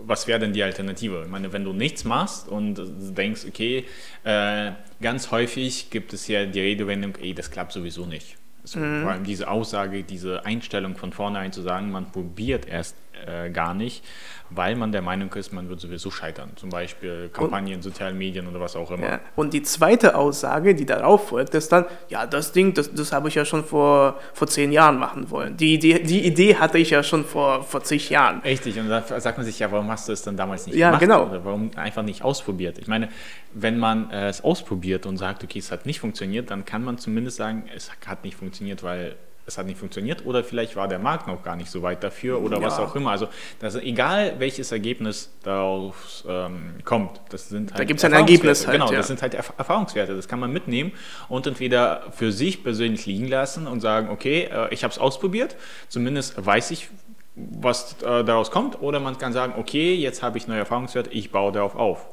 was 0.05 0.27
wäre 0.27 0.39
denn 0.39 0.53
die 0.53 0.61
Alternative? 0.61 1.23
Ich 1.25 1.29
meine, 1.29 1.51
wenn 1.53 1.63
du 1.63 1.73
nichts 1.73 2.03
machst 2.03 2.47
und 2.47 2.79
denkst, 3.17 3.45
okay, 3.47 3.85
äh, 4.23 4.71
ganz 5.01 5.31
häufig 5.31 5.89
gibt 5.89 6.13
es 6.13 6.27
ja 6.27 6.45
die 6.45 6.59
Redewendung, 6.59 7.15
ey, 7.19 7.33
das 7.33 7.49
klappt 7.49 7.71
sowieso 7.71 8.05
nicht. 8.05 8.37
Also 8.61 8.79
Vor 8.79 9.11
allem 9.11 9.23
diese 9.23 9.49
Aussage, 9.49 10.03
diese 10.03 10.45
Einstellung 10.45 10.97
von 10.97 11.13
vornherein 11.13 11.53
zu 11.53 11.61
sagen, 11.61 11.89
man 11.89 12.11
probiert 12.11 12.67
erst 12.67 12.95
äh, 13.25 13.49
gar 13.49 13.73
nicht, 13.73 14.03
weil 14.49 14.75
man 14.75 14.91
der 14.91 15.01
Meinung 15.01 15.33
ist, 15.33 15.51
man 15.51 15.67
wird 15.69 15.79
sowieso 15.79 16.09
scheitern. 16.11 16.51
Zum 16.55 16.69
Beispiel 16.69 17.29
Kampagnen, 17.33 17.81
sozialen 17.81 18.17
Medien 18.17 18.47
oder 18.47 18.59
was 18.59 18.75
auch 18.75 18.91
immer. 18.91 19.05
Ja. 19.07 19.19
Und 19.35 19.53
die 19.53 19.61
zweite 19.63 20.15
Aussage, 20.15 20.73
die 20.75 20.85
darauf 20.85 21.29
folgt, 21.29 21.53
ist 21.55 21.71
dann, 21.71 21.85
ja, 22.09 22.25
das 22.25 22.51
Ding, 22.53 22.73
das, 22.73 22.93
das 22.93 23.11
habe 23.11 23.27
ich 23.27 23.35
ja 23.35 23.43
schon 23.43 23.65
vor, 23.65 24.19
vor 24.33 24.47
zehn 24.47 24.71
Jahren 24.71 24.97
machen 24.99 25.29
wollen. 25.31 25.57
Die, 25.57 25.79
die, 25.79 26.01
die 26.03 26.25
Idee 26.25 26.55
hatte 26.55 26.77
ich 26.77 26.91
ja 26.91 27.03
schon 27.03 27.25
vor, 27.25 27.63
vor 27.63 27.83
zig 27.83 28.09
Jahren. 28.09 28.39
Richtig, 28.41 28.79
und 28.79 28.87
da 28.89 29.01
sagt 29.19 29.37
man 29.37 29.45
sich 29.45 29.59
ja, 29.59 29.71
warum 29.71 29.89
hast 29.89 30.07
du 30.07 30.13
es 30.13 30.21
dann 30.21 30.37
damals 30.37 30.65
nicht 30.65 30.75
Ja, 30.77 30.89
gemacht? 30.89 31.01
genau. 31.01 31.25
Oder 31.27 31.43
warum 31.43 31.71
einfach 31.75 32.03
nicht 32.03 32.23
ausprobiert? 32.23 32.77
Ich 32.77 32.87
meine, 32.87 33.09
wenn 33.53 33.77
man 33.77 34.11
äh, 34.11 34.29
es 34.29 34.43
ausprobiert 34.43 35.05
und 35.05 35.17
sagt, 35.17 35.43
okay, 35.43 35.59
es 35.59 35.71
hat 35.71 35.85
nicht 35.85 35.99
funktioniert, 35.99 36.51
dann 36.51 36.63
kann 36.63 36.83
man 36.83 36.97
zumindest 36.97 37.37
sagen, 37.37 37.65
es 37.75 37.91
hat 38.05 38.23
nicht 38.23 38.37
funktioniert, 38.37 38.83
weil 38.83 39.15
es 39.47 39.57
hat 39.57 39.65
nicht 39.65 39.79
funktioniert 39.79 40.25
oder 40.25 40.43
vielleicht 40.43 40.75
war 40.75 40.87
der 40.87 40.99
Markt 40.99 41.25
noch 41.27 41.41
gar 41.41 41.55
nicht 41.55 41.71
so 41.71 41.81
weit 41.81 42.03
dafür 42.03 42.41
oder 42.41 42.61
was 42.61 42.77
Ja. 42.77 42.83
auch 42.83 42.95
immer. 42.95 43.11
Also 43.11 43.29
das, 43.59 43.75
egal 43.75 44.33
welches 44.39 44.71
Ergebnis 44.73 45.31
daraus 45.43 46.25
ähm, 46.27 46.75
kommt, 46.83 47.21
das 47.29 47.49
sind 47.49 47.73
halt 47.73 47.87
gibt's 47.87 48.03
ein 48.03 48.11
Erfahrungswerte. 48.11 48.33
Ergebnis 48.33 48.67
halt, 48.67 48.73
Genau, 48.77 48.91
ja. 48.91 48.97
das 48.97 49.07
sind 49.07 49.21
halt 49.21 49.33
Erf 49.33 49.53
Erfahrungswerte. 49.57 50.15
Das 50.15 50.27
kann 50.27 50.39
man 50.39 50.51
mitnehmen 50.51 50.91
und 51.29 51.47
entweder 51.47 52.03
für 52.11 52.31
sich 52.31 52.61
persönlich 52.63 53.05
liegen 53.05 53.27
lassen 53.27 53.67
und 53.67 53.79
sagen, 53.79 54.09
okay, 54.09 54.49
äh, 54.51 54.67
ich 54.73 54.83
habe 54.83 54.91
es 54.91 54.99
ausprobiert, 54.99 55.55
zumindest 55.87 56.45
weiß 56.45 56.71
ich, 56.71 56.89
was 57.35 58.01
äh, 58.01 58.23
daraus 58.23 58.51
kommt, 58.51 58.81
oder 58.81 58.99
man 58.99 59.17
kann 59.17 59.31
sagen, 59.31 59.53
okay, 59.57 59.93
jetzt 59.95 60.23
habe 60.23 60.37
ich 60.39 60.47
neue 60.47 60.59
Erfahrungswerte, 60.59 61.11
ich 61.11 61.31
baue 61.31 61.51
darauf 61.51 61.75
auf. 61.75 62.05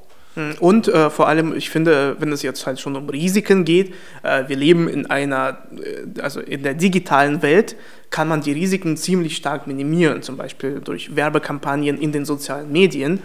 Und 0.58 0.88
äh, 0.88 1.10
vor 1.10 1.28
allem, 1.28 1.54
ich 1.56 1.70
finde, 1.70 2.16
wenn 2.18 2.32
es 2.32 2.42
jetzt 2.42 2.66
halt 2.66 2.80
schon 2.80 2.96
um 2.96 3.08
Risiken 3.08 3.64
geht, 3.64 3.94
äh, 4.24 4.48
wir 4.48 4.56
leben 4.56 4.88
in 4.88 5.06
einer, 5.06 5.58
äh, 5.76 6.20
also 6.20 6.40
in 6.40 6.64
der 6.64 6.74
digitalen 6.74 7.40
Welt, 7.42 7.76
kann 8.10 8.26
man 8.26 8.40
die 8.40 8.52
Risiken 8.52 8.96
ziemlich 8.96 9.36
stark 9.36 9.66
minimieren, 9.66 10.22
zum 10.22 10.36
Beispiel 10.36 10.80
durch 10.80 11.14
Werbekampagnen 11.14 11.98
in 11.98 12.10
den 12.10 12.24
sozialen 12.24 12.72
Medien. 12.72 13.20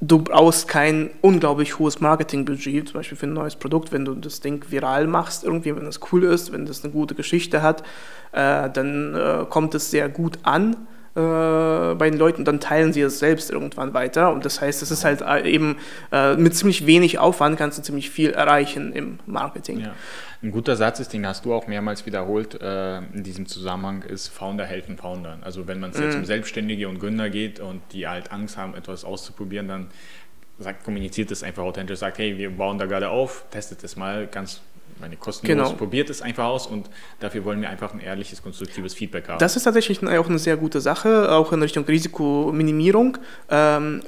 Du 0.00 0.18
brauchst 0.18 0.68
kein 0.68 1.10
unglaublich 1.20 1.78
hohes 1.78 2.00
Marketingbudget, 2.00 2.88
zum 2.88 2.98
Beispiel 2.98 3.16
für 3.16 3.26
ein 3.26 3.32
neues 3.32 3.56
Produkt, 3.56 3.92
wenn 3.92 4.04
du 4.04 4.14
das 4.14 4.40
Ding 4.40 4.62
viral 4.68 5.06
machst, 5.06 5.44
irgendwie, 5.44 5.74
wenn 5.74 5.86
es 5.86 6.00
cool 6.12 6.24
ist, 6.24 6.52
wenn 6.52 6.66
das 6.66 6.84
eine 6.84 6.92
gute 6.92 7.14
Geschichte 7.14 7.62
hat, 7.62 7.82
äh, 8.32 8.68
dann 8.68 9.14
äh, 9.14 9.44
kommt 9.48 9.74
es 9.74 9.90
sehr 9.90 10.08
gut 10.08 10.38
an 10.42 10.76
bei 11.14 12.08
den 12.08 12.18
Leuten, 12.18 12.44
dann 12.44 12.58
teilen 12.58 12.92
sie 12.92 13.02
es 13.02 13.18
selbst 13.18 13.50
irgendwann 13.50 13.92
weiter. 13.92 14.32
Und 14.32 14.44
das 14.44 14.60
heißt, 14.60 14.82
es 14.82 14.90
ist 14.90 15.04
halt 15.04 15.20
äh, 15.20 15.48
eben 15.48 15.76
äh, 16.10 16.36
mit 16.36 16.54
ziemlich 16.56 16.86
wenig 16.86 17.18
Aufwand 17.18 17.58
kannst 17.58 17.78
du 17.78 17.82
ziemlich 17.82 18.10
viel 18.10 18.30
erreichen 18.30 18.92
im 18.92 19.18
Marketing. 19.26 19.80
Ja. 19.80 19.94
Ein 20.42 20.50
guter 20.50 20.74
Satz 20.74 21.00
ist, 21.00 21.12
den 21.12 21.26
hast 21.26 21.44
du 21.44 21.54
auch 21.54 21.66
mehrmals 21.66 22.06
wiederholt 22.06 22.60
äh, 22.60 22.98
in 22.98 23.22
diesem 23.22 23.46
Zusammenhang, 23.46 24.02
ist 24.02 24.28
Founder 24.28 24.64
helfen 24.64 24.96
Foundern. 24.96 25.42
Also 25.42 25.68
wenn 25.68 25.78
man 25.78 25.90
es 25.90 25.98
jetzt 25.98 26.16
um 26.16 26.24
Selbstständige 26.24 26.88
und 26.88 26.98
Gründer 26.98 27.30
geht 27.30 27.60
und 27.60 27.80
die 27.92 28.08
halt 28.08 28.32
Angst 28.32 28.56
haben, 28.56 28.74
etwas 28.74 29.04
auszuprobieren, 29.04 29.68
dann 29.68 29.86
sagt, 30.58 30.84
kommuniziert 30.84 31.30
es 31.30 31.42
einfach 31.42 31.62
authentisch, 31.62 31.98
sagt, 31.98 32.18
hey, 32.18 32.38
wir 32.38 32.50
bauen 32.50 32.78
da 32.78 32.86
gerade 32.86 33.10
auf, 33.10 33.44
testet 33.50 33.84
es 33.84 33.96
mal 33.96 34.26
ganz 34.26 34.62
meine 35.02 35.16
kostenlos, 35.16 35.68
Genau. 35.68 35.78
probiert 35.78 36.08
es 36.08 36.22
einfach 36.22 36.44
aus 36.44 36.66
und 36.66 36.88
dafür 37.20 37.44
wollen 37.44 37.60
wir 37.60 37.68
einfach 37.68 37.92
ein 37.92 38.00
ehrliches, 38.00 38.42
konstruktives 38.42 38.94
Feedback 38.94 39.28
haben. 39.28 39.38
Das 39.38 39.56
ist 39.56 39.64
tatsächlich 39.64 40.02
auch 40.06 40.28
eine 40.28 40.38
sehr 40.38 40.56
gute 40.56 40.80
Sache, 40.80 41.30
auch 41.32 41.52
in 41.52 41.60
Richtung 41.60 41.84
Risikominimierung. 41.84 43.18
Ähm, 43.50 44.02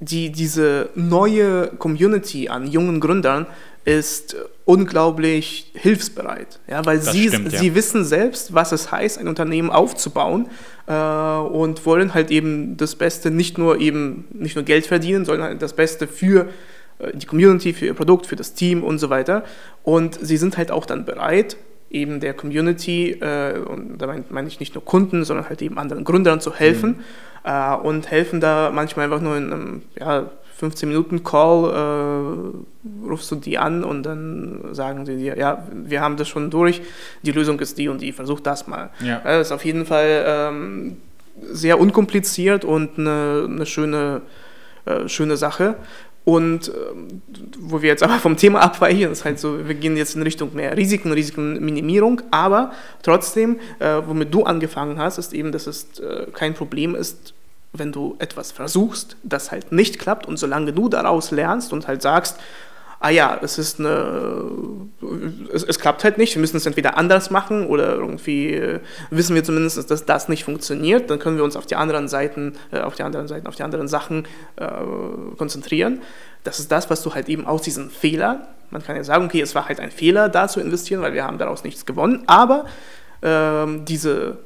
die, 0.00 0.32
diese 0.32 0.88
neue 0.96 1.68
Community 1.78 2.48
an 2.48 2.66
jungen 2.66 2.98
Gründern 2.98 3.46
ist 3.84 4.34
unglaublich 4.64 5.70
hilfsbereit, 5.74 6.60
ja, 6.68 6.84
weil 6.84 6.98
Das 6.98 7.12
sie, 7.12 7.28
stimmt, 7.28 7.52
ja. 7.52 7.58
sie 7.58 7.74
wissen 7.74 8.04
selbst, 8.04 8.54
was 8.54 8.72
es 8.72 8.90
heißt, 8.90 9.18
ein 9.18 9.28
Unternehmen 9.28 9.70
aufzubauen 9.70 10.48
äh, 10.86 10.92
und 10.92 11.84
wollen 11.86 12.14
halt 12.14 12.30
eben 12.30 12.76
das 12.76 12.94
Beste, 12.96 13.30
nicht 13.30 13.58
nur 13.58 13.78
eben 13.80 14.24
nicht 14.32 14.56
nur 14.56 14.64
Geld 14.64 14.86
verdienen, 14.86 15.24
sondern 15.24 15.48
halt 15.48 15.62
das 15.62 15.74
Beste 15.74 16.06
für 16.08 16.48
die 17.14 17.26
Community, 17.26 17.72
für 17.72 17.86
ihr 17.86 17.94
Produkt, 17.94 18.26
für 18.26 18.36
das 18.36 18.54
Team 18.54 18.82
und 18.82 18.98
so 18.98 19.10
weiter. 19.10 19.44
Und 19.82 20.18
sie 20.20 20.36
sind 20.36 20.56
halt 20.56 20.70
auch 20.70 20.86
dann 20.86 21.04
bereit, 21.04 21.56
eben 21.90 22.20
der 22.20 22.34
Community, 22.34 23.10
äh, 23.20 23.58
und 23.58 23.98
da 23.98 24.06
meine 24.06 24.24
mein 24.30 24.46
ich 24.46 24.60
nicht 24.60 24.74
nur 24.74 24.84
Kunden, 24.84 25.24
sondern 25.24 25.48
halt 25.48 25.60
eben 25.62 25.78
anderen 25.78 26.04
Gründern 26.04 26.40
zu 26.40 26.54
helfen 26.54 27.00
äh, 27.44 27.74
und 27.74 28.10
helfen 28.10 28.40
da 28.40 28.70
manchmal 28.72 29.06
einfach 29.06 29.20
nur 29.20 29.36
in 29.36 29.52
einem 29.52 29.82
ja, 29.98 30.30
15 30.56 30.88
Minuten 30.88 31.24
Call, 31.24 31.70
äh, 31.72 33.08
rufst 33.08 33.30
du 33.30 33.34
die 33.36 33.58
an 33.58 33.82
und 33.84 34.04
dann 34.04 34.60
sagen 34.72 35.04
sie 35.04 35.16
dir, 35.16 35.36
ja, 35.36 35.66
wir 35.72 36.00
haben 36.00 36.16
das 36.16 36.28
schon 36.28 36.50
durch, 36.50 36.82
die 37.22 37.32
Lösung 37.32 37.58
ist 37.60 37.78
die 37.78 37.88
und 37.88 38.00
die, 38.00 38.12
versuch 38.12 38.40
das 38.40 38.66
mal. 38.68 38.90
Ja. 39.00 39.20
Das 39.24 39.48
ist 39.48 39.52
auf 39.52 39.64
jeden 39.64 39.86
Fall 39.86 40.24
ähm, 40.24 40.96
sehr 41.50 41.80
unkompliziert 41.80 42.64
und 42.64 42.98
eine, 42.98 43.48
eine 43.48 43.66
schöne, 43.66 44.22
äh, 44.84 45.08
schöne 45.08 45.36
Sache. 45.36 45.74
Und 46.24 46.68
äh, 46.68 46.72
wo 47.58 47.82
wir 47.82 47.88
jetzt 47.88 48.02
aber 48.02 48.18
vom 48.18 48.36
Thema 48.36 48.60
abweichen, 48.60 49.10
ist 49.10 49.24
halt 49.24 49.40
so, 49.40 49.66
wir 49.66 49.74
gehen 49.74 49.96
jetzt 49.96 50.14
in 50.14 50.22
Richtung 50.22 50.54
mehr 50.54 50.76
Risiken, 50.76 51.12
Risikenminimierung, 51.12 52.22
aber 52.30 52.72
trotzdem, 53.02 53.58
äh, 53.80 54.00
womit 54.06 54.32
du 54.32 54.44
angefangen 54.44 54.98
hast, 54.98 55.18
ist 55.18 55.32
eben, 55.32 55.50
dass 55.50 55.66
es 55.66 55.98
äh, 55.98 56.26
kein 56.32 56.54
Problem 56.54 56.94
ist, 56.94 57.34
wenn 57.72 57.90
du 57.90 58.16
etwas 58.18 58.52
versuchst, 58.52 59.16
das 59.22 59.50
halt 59.50 59.72
nicht 59.72 59.98
klappt 59.98 60.26
und 60.26 60.36
solange 60.36 60.72
du 60.72 60.88
daraus 60.88 61.30
lernst 61.30 61.72
und 61.72 61.88
halt 61.88 62.02
sagst, 62.02 62.38
ah 63.02 63.10
ja, 63.10 63.38
es 63.42 63.58
ist 63.58 63.80
eine, 63.80 64.52
es, 65.52 65.64
es, 65.64 65.78
klappt 65.80 66.04
halt 66.04 66.18
nicht, 66.18 66.34
wir 66.34 66.40
müssen 66.40 66.56
es 66.56 66.66
entweder 66.66 66.96
anders 66.96 67.30
machen 67.30 67.66
oder 67.66 67.94
irgendwie 67.94 68.54
äh, 68.54 68.80
wissen 69.10 69.34
wir 69.34 69.42
zumindest, 69.42 69.90
dass 69.90 70.06
das 70.06 70.28
nicht 70.28 70.44
funktioniert, 70.44 71.10
dann 71.10 71.18
können 71.18 71.36
wir 71.36 71.44
uns 71.44 71.56
auf 71.56 71.66
die 71.66 71.74
anderen 71.74 72.06
Seiten, 72.06 72.54
äh, 72.70 72.80
auf 72.80 72.94
die 72.94 73.02
anderen 73.02 73.26
Seiten, 73.26 73.48
auf 73.48 73.56
die 73.56 73.64
anderen 73.64 73.88
Sachen 73.88 74.26
äh, 74.56 74.68
konzentrieren. 75.36 76.00
Das 76.44 76.60
ist 76.60 76.70
das, 76.70 76.90
was 76.90 77.02
du 77.02 77.12
halt 77.14 77.28
eben 77.28 77.46
aus 77.46 77.62
diesen 77.62 77.90
Fehlern, 77.90 78.46
man 78.70 78.82
kann 78.82 78.96
ja 78.96 79.04
sagen, 79.04 79.26
okay, 79.26 79.40
es 79.40 79.54
war 79.54 79.68
halt 79.68 79.80
ein 79.80 79.90
Fehler, 79.90 80.28
da 80.28 80.48
zu 80.48 80.60
investieren, 80.60 81.02
weil 81.02 81.12
wir 81.12 81.24
haben 81.24 81.38
daraus 81.38 81.64
nichts 81.64 81.84
gewonnen, 81.84 82.22
aber 82.26 82.66
ähm, 83.20 83.84
diese 83.84 84.38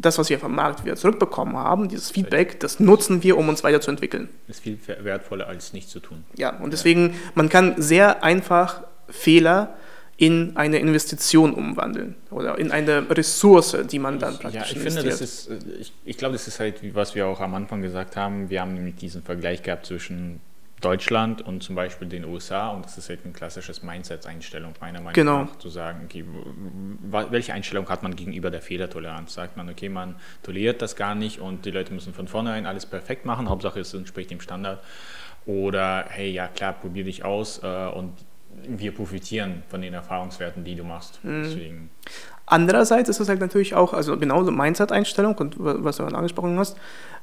das, 0.00 0.18
was 0.18 0.30
wir 0.30 0.38
vom 0.38 0.54
Markt 0.54 0.84
wieder 0.84 0.96
zurückbekommen 0.96 1.56
haben, 1.56 1.88
dieses 1.88 2.10
Feedback, 2.10 2.60
das 2.60 2.80
nutzen 2.80 3.22
wir, 3.22 3.36
um 3.36 3.48
uns 3.48 3.62
weiterzuentwickeln. 3.62 4.28
Ist 4.48 4.60
viel 4.60 4.78
wertvoller 5.02 5.46
als 5.46 5.72
nichts 5.72 5.90
zu 5.90 6.00
tun. 6.00 6.24
Ja, 6.36 6.56
und 6.56 6.72
deswegen, 6.72 7.14
man 7.34 7.48
kann 7.48 7.74
sehr 7.80 8.22
einfach 8.24 8.82
Fehler 9.08 9.74
in 10.16 10.56
eine 10.56 10.78
Investition 10.78 11.54
umwandeln 11.54 12.14
oder 12.30 12.58
in 12.58 12.70
eine 12.70 13.08
Ressource, 13.08 13.74
die 13.90 13.98
man 13.98 14.18
dann 14.18 14.38
praktisch 14.38 14.54
ja, 14.54 14.66
ich 14.66 14.76
investiert. 14.76 15.04
Finde, 15.04 15.10
das 15.10 15.20
ist, 15.20 15.48
äh, 15.48 15.80
ich, 15.80 15.92
ich 16.04 16.18
glaube, 16.18 16.34
das 16.34 16.46
ist 16.46 16.60
halt, 16.60 16.94
was 16.94 17.14
wir 17.14 17.26
auch 17.26 17.40
am 17.40 17.54
Anfang 17.54 17.80
gesagt 17.80 18.16
haben, 18.16 18.50
wir 18.50 18.60
haben 18.60 18.74
nämlich 18.74 18.96
diesen 18.96 19.22
Vergleich 19.22 19.62
gehabt 19.62 19.86
zwischen 19.86 20.40
Deutschland 20.80 21.42
und 21.42 21.62
zum 21.62 21.74
Beispiel 21.74 22.08
den 22.08 22.24
USA 22.24 22.70
und 22.70 22.84
das 22.84 22.96
ist 22.96 23.08
halt 23.08 23.24
ein 23.24 23.32
klassisches 23.32 23.82
Mindset-Einstellung, 23.82 24.74
meiner 24.80 25.00
Meinung 25.00 25.12
genau. 25.12 25.44
nach, 25.44 25.56
zu 25.56 25.68
sagen, 25.68 26.02
okay, 26.04 26.24
welche 27.30 27.52
Einstellung 27.52 27.88
hat 27.88 28.02
man 28.02 28.16
gegenüber 28.16 28.50
der 28.50 28.62
Fehlertoleranz? 28.62 29.34
Sagt 29.34 29.56
man, 29.56 29.68
okay, 29.68 29.88
man 29.88 30.16
toleriert 30.42 30.80
das 30.82 30.96
gar 30.96 31.14
nicht 31.14 31.40
und 31.40 31.64
die 31.64 31.70
Leute 31.70 31.92
müssen 31.92 32.14
von 32.14 32.28
vornherein 32.28 32.66
alles 32.66 32.86
perfekt 32.86 33.26
machen, 33.26 33.48
Hauptsache 33.48 33.80
es 33.80 33.92
entspricht 33.94 34.30
dem 34.30 34.40
Standard. 34.40 34.82
Oder, 35.46 36.06
hey, 36.08 36.30
ja 36.30 36.48
klar, 36.48 36.74
probier 36.74 37.04
dich 37.04 37.24
aus 37.24 37.62
äh, 37.62 37.86
und 37.88 38.12
wir 38.66 38.92
profitieren 38.92 39.62
von 39.68 39.80
den 39.80 39.94
Erfahrungswerten, 39.94 40.64
die 40.64 40.74
du 40.74 40.84
machst. 40.84 41.22
Mhm. 41.24 41.42
Deswegen. 41.42 41.90
Andererseits 42.50 43.08
ist 43.08 43.20
es 43.20 43.28
halt 43.28 43.40
natürlich 43.40 43.76
auch, 43.76 43.94
also 43.94 44.16
genauso 44.16 44.50
Mindset-Einstellung 44.50 45.36
und 45.38 45.54
was 45.58 45.98
du 45.98 46.04
angesprochen 46.04 46.58
hast, 46.58 46.76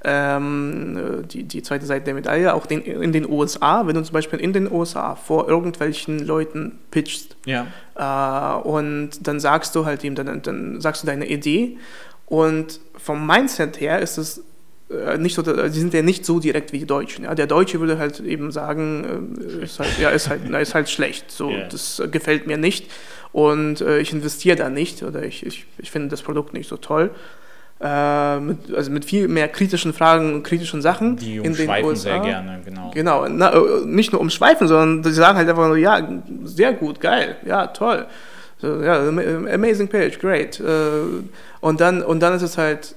ähm, 0.06 1.26
die, 1.30 1.44
die 1.44 1.62
zweite 1.62 1.86
Seite 1.86 2.06
der 2.06 2.14
Medaille, 2.14 2.54
auch 2.54 2.66
den, 2.66 2.82
in 2.82 3.12
den 3.12 3.30
USA, 3.30 3.86
wenn 3.86 3.96
du 3.96 4.04
zum 4.04 4.14
Beispiel 4.14 4.40
in 4.40 4.54
den 4.54 4.72
USA 4.72 5.16
vor 5.16 5.50
irgendwelchen 5.50 6.26
Leuten 6.26 6.80
pitchst 6.92 7.36
ja. 7.46 7.68
äh, 7.96 8.62
und 8.68 9.28
dann 9.28 9.42
sagst 9.42 9.76
du 9.76 9.86
halt 9.86 10.06
ihm, 10.06 10.16
dann, 10.16 10.42
dann 10.44 10.80
sagst 10.80 11.04
du 11.04 11.08
deine 11.08 11.28
Idee 11.28 11.78
und 12.26 12.80
vom 12.96 13.28
Mindset 13.28 13.82
her 13.82 14.00
ist 14.00 14.18
es 14.18 14.44
äh, 14.90 15.18
nicht 15.18 15.36
so, 15.36 15.42
die 15.42 15.70
sind 15.78 15.94
ja 15.94 16.04
nicht 16.04 16.26
so 16.26 16.40
direkt 16.40 16.72
wie 16.72 16.80
die 16.80 16.86
Deutschen. 16.86 17.26
Ja? 17.26 17.36
Der 17.36 17.48
Deutsche 17.48 17.82
würde 17.82 17.98
halt 17.98 18.22
eben 18.22 18.52
sagen, 18.52 19.36
äh, 19.60 19.66
ist 19.66 19.80
halt, 19.80 20.00
ja, 20.00 20.10
ist 20.10 20.30
halt, 20.30 20.44
na, 20.48 20.60
ist 20.62 20.74
halt 20.74 20.90
schlecht, 20.90 21.32
so, 21.32 21.50
yeah. 21.50 21.68
das 21.68 22.02
gefällt 22.12 22.48
mir 22.48 22.58
nicht 22.58 22.90
und 23.38 23.82
äh, 23.82 24.00
ich 24.00 24.12
investiere 24.14 24.56
da 24.56 24.68
nicht 24.68 25.04
oder 25.04 25.22
ich, 25.22 25.46
ich, 25.46 25.68
ich 25.78 25.92
finde 25.92 26.08
das 26.08 26.24
Produkt 26.24 26.56
nicht 26.56 26.68
so 26.68 26.76
toll. 26.76 27.12
Äh, 27.80 28.40
mit, 28.40 28.74
also 28.74 28.90
mit 28.90 29.06
viel 29.06 29.28
mehr 29.28 29.48
kritischen 29.48 29.94
Fragen 29.94 30.34
und 30.34 30.42
kritischen 30.42 30.82
Sachen. 30.82 31.18
Die 31.18 31.40
umschweifen 31.40 31.96
sehr 31.96 32.20
gerne, 32.20 32.62
genau. 32.66 32.90
Genau, 32.96 33.28
Na, 33.30 33.54
äh, 33.54 33.86
nicht 33.86 34.12
nur 34.12 34.22
umschweifen, 34.22 34.68
sondern 34.68 35.04
sie 35.04 35.14
sagen 35.14 35.38
halt 35.38 35.48
einfach 35.48 35.68
nur, 35.68 35.78
ja, 35.78 36.02
sehr 36.46 36.74
gut, 36.74 37.00
geil, 37.00 37.36
ja, 37.46 37.68
toll. 37.68 38.08
So, 38.60 38.82
ja, 38.82 39.08
amazing 39.08 39.88
page, 39.88 40.18
great. 40.18 40.60
Äh, 40.60 40.64
und, 41.62 41.80
dann, 41.80 42.02
und 42.02 42.22
dann 42.22 42.34
ist 42.34 42.42
es 42.42 42.58
halt, 42.58 42.96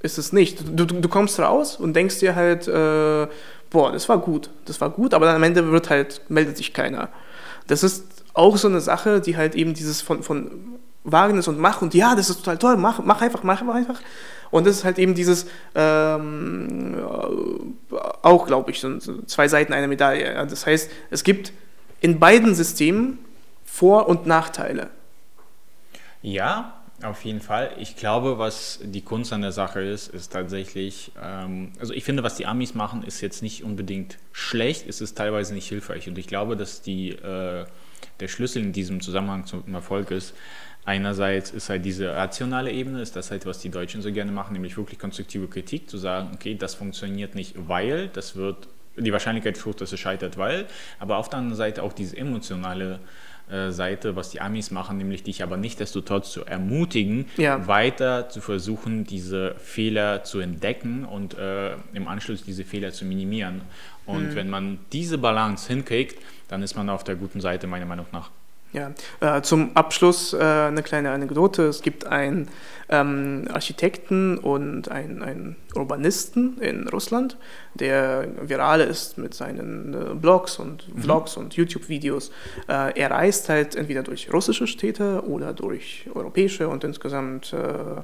ist 0.00 0.16
es 0.16 0.32
nicht. 0.32 0.62
Du, 0.66 0.86
du, 0.86 0.98
du 0.98 1.08
kommst 1.10 1.38
raus 1.40 1.76
und 1.76 1.94
denkst 1.94 2.20
dir 2.20 2.34
halt, 2.34 2.68
äh, 2.68 3.26
boah, 3.68 3.92
das 3.92 4.08
war 4.08 4.16
gut, 4.16 4.48
das 4.64 4.80
war 4.80 4.88
gut, 4.88 5.12
aber 5.12 5.26
dann 5.26 5.36
am 5.36 5.42
Ende 5.42 5.70
wird 5.70 5.90
halt, 5.90 6.22
meldet 6.30 6.56
sich 6.56 6.72
keiner. 6.72 7.10
Das 7.66 7.82
ist 7.82 8.17
auch 8.38 8.56
so 8.56 8.68
eine 8.68 8.80
Sache, 8.80 9.20
die 9.20 9.36
halt 9.36 9.54
eben 9.54 9.74
dieses 9.74 10.00
von, 10.00 10.22
von 10.22 10.78
Wagnis 11.04 11.48
und 11.48 11.58
mach 11.58 11.82
und 11.82 11.94
ja, 11.94 12.14
das 12.14 12.30
ist 12.30 12.38
total 12.38 12.58
toll, 12.58 12.76
mach, 12.76 13.02
mach 13.04 13.20
einfach, 13.20 13.42
mach 13.42 13.60
einfach. 13.62 14.00
Und 14.50 14.66
das 14.66 14.76
ist 14.76 14.84
halt 14.84 14.98
eben 14.98 15.14
dieses, 15.14 15.46
ähm, 15.74 16.96
auch 18.22 18.46
glaube 18.46 18.70
ich, 18.70 18.80
so 18.80 18.98
zwei 19.26 19.48
Seiten 19.48 19.72
einer 19.72 19.88
Medaille. 19.88 20.46
Das 20.46 20.66
heißt, 20.66 20.90
es 21.10 21.22
gibt 21.22 21.52
in 22.00 22.18
beiden 22.18 22.54
Systemen 22.54 23.18
Vor- 23.66 24.08
und 24.08 24.26
Nachteile. 24.26 24.88
Ja, 26.22 26.78
auf 27.02 27.24
jeden 27.24 27.40
Fall. 27.40 27.72
Ich 27.78 27.96
glaube, 27.96 28.38
was 28.38 28.80
die 28.82 29.02
Kunst 29.02 29.32
an 29.32 29.42
der 29.42 29.52
Sache 29.52 29.80
ist, 29.80 30.08
ist 30.08 30.32
tatsächlich, 30.32 31.12
ähm, 31.22 31.72
also 31.78 31.92
ich 31.92 32.04
finde, 32.04 32.22
was 32.22 32.34
die 32.34 32.46
Amis 32.46 32.74
machen, 32.74 33.04
ist 33.04 33.20
jetzt 33.20 33.42
nicht 33.42 33.62
unbedingt 33.62 34.18
schlecht, 34.32 34.88
es 34.88 35.00
ist 35.00 35.16
teilweise 35.16 35.54
nicht 35.54 35.68
hilfreich. 35.68 36.08
Und 36.08 36.18
ich 36.18 36.26
glaube, 36.26 36.56
dass 36.56 36.82
die, 36.82 37.10
äh, 37.10 37.66
der 38.20 38.28
Schlüssel 38.28 38.62
in 38.62 38.72
diesem 38.72 39.00
Zusammenhang 39.00 39.46
zum 39.46 39.74
Erfolg 39.74 40.10
ist, 40.10 40.34
Einerseits 40.88 41.50
ist 41.50 41.68
halt 41.68 41.84
diese 41.84 42.14
rationale 42.14 42.72
Ebene, 42.72 43.02
ist 43.02 43.14
das 43.14 43.30
halt, 43.30 43.44
was 43.44 43.58
die 43.58 43.68
Deutschen 43.68 44.00
so 44.00 44.10
gerne 44.10 44.32
machen, 44.32 44.54
nämlich 44.54 44.78
wirklich 44.78 44.98
konstruktive 44.98 45.46
Kritik, 45.46 45.90
zu 45.90 45.98
sagen, 45.98 46.30
okay, 46.32 46.54
das 46.54 46.76
funktioniert 46.76 47.34
nicht, 47.34 47.54
weil, 47.68 48.08
das 48.08 48.36
wird, 48.36 48.68
die 48.96 49.12
Wahrscheinlichkeit 49.12 49.62
hoch, 49.66 49.74
dass 49.74 49.92
es 49.92 50.00
scheitert, 50.00 50.38
weil, 50.38 50.64
aber 50.98 51.18
auf 51.18 51.28
der 51.28 51.40
anderen 51.40 51.58
Seite 51.58 51.82
auch 51.82 51.92
diese 51.92 52.16
emotionale 52.16 53.00
äh, 53.50 53.70
Seite, 53.70 54.16
was 54.16 54.30
die 54.30 54.40
Amis 54.40 54.70
machen, 54.70 54.96
nämlich 54.96 55.22
dich 55.22 55.42
aber 55.42 55.58
nicht 55.58 55.78
desto 55.78 56.00
trotz 56.00 56.32
zu 56.32 56.46
ermutigen, 56.46 57.26
ja. 57.36 57.66
weiter 57.66 58.30
zu 58.30 58.40
versuchen, 58.40 59.04
diese 59.04 59.56
Fehler 59.56 60.24
zu 60.24 60.40
entdecken 60.40 61.04
und 61.04 61.36
äh, 61.36 61.74
im 61.92 62.08
Anschluss 62.08 62.44
diese 62.44 62.64
Fehler 62.64 62.92
zu 62.92 63.04
minimieren. 63.04 63.60
Und 64.06 64.30
mhm. 64.30 64.34
wenn 64.36 64.48
man 64.48 64.78
diese 64.92 65.18
Balance 65.18 65.68
hinkriegt, 65.68 66.18
dann 66.48 66.62
ist 66.62 66.76
man 66.76 66.88
auf 66.90 67.04
der 67.04 67.16
guten 67.16 67.40
Seite, 67.40 67.66
meiner 67.66 67.86
Meinung 67.86 68.06
nach. 68.12 68.30
Ja, 68.72 68.92
äh, 69.20 69.40
zum 69.40 69.74
Abschluss 69.74 70.34
äh, 70.34 70.38
eine 70.38 70.82
kleine 70.82 71.10
Anekdote. 71.10 71.62
Es 71.68 71.80
gibt 71.80 72.06
einen 72.06 72.48
ähm, 72.90 73.48
Architekten 73.50 74.36
und 74.36 74.90
einen, 74.90 75.22
einen, 75.22 75.56
Urbanisten 75.74 76.60
in 76.60 76.86
Russland, 76.88 77.38
der 77.74 78.28
viral 78.42 78.80
ist 78.80 79.16
mit 79.16 79.32
seinen 79.32 79.94
äh, 79.94 80.14
Blogs 80.14 80.58
und 80.58 80.94
mhm. 80.94 81.00
Vlogs 81.00 81.36
mhm. 81.36 81.44
und 81.44 81.54
YouTube-Videos. 81.54 82.30
Äh, 82.68 82.98
er 82.98 83.10
reist 83.10 83.48
halt 83.48 83.74
entweder 83.74 84.02
durch 84.02 84.30
russische 84.32 84.66
Städte 84.66 85.22
oder 85.26 85.54
durch 85.54 86.04
europäische 86.14 86.68
und 86.68 86.84
insgesamt 86.84 87.54
äh, 87.54 88.02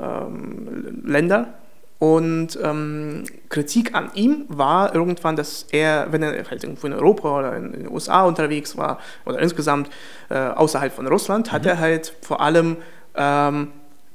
ähm, 0.00 1.02
Länder 1.04 1.59
und 2.00 2.58
ähm, 2.62 3.24
Kritik 3.50 3.94
an 3.94 4.10
ihm 4.14 4.46
war 4.48 4.94
irgendwann, 4.94 5.36
dass 5.36 5.66
er, 5.70 6.10
wenn 6.10 6.22
er 6.22 6.32
halt 6.48 6.64
irgendwo 6.64 6.86
in 6.86 6.94
Europa 6.94 7.38
oder 7.38 7.56
in 7.56 7.72
den 7.72 7.90
USA 7.90 8.24
unterwegs 8.24 8.78
war 8.78 8.98
oder 9.26 9.38
insgesamt 9.38 9.90
äh, 10.30 10.34
außerhalb 10.38 10.94
von 10.94 11.06
Russland, 11.06 11.48
mhm. 11.48 11.52
hat 11.52 11.66
er 11.66 11.78
halt 11.78 12.14
vor 12.22 12.40
allem 12.40 12.78
ähm, 13.14 13.68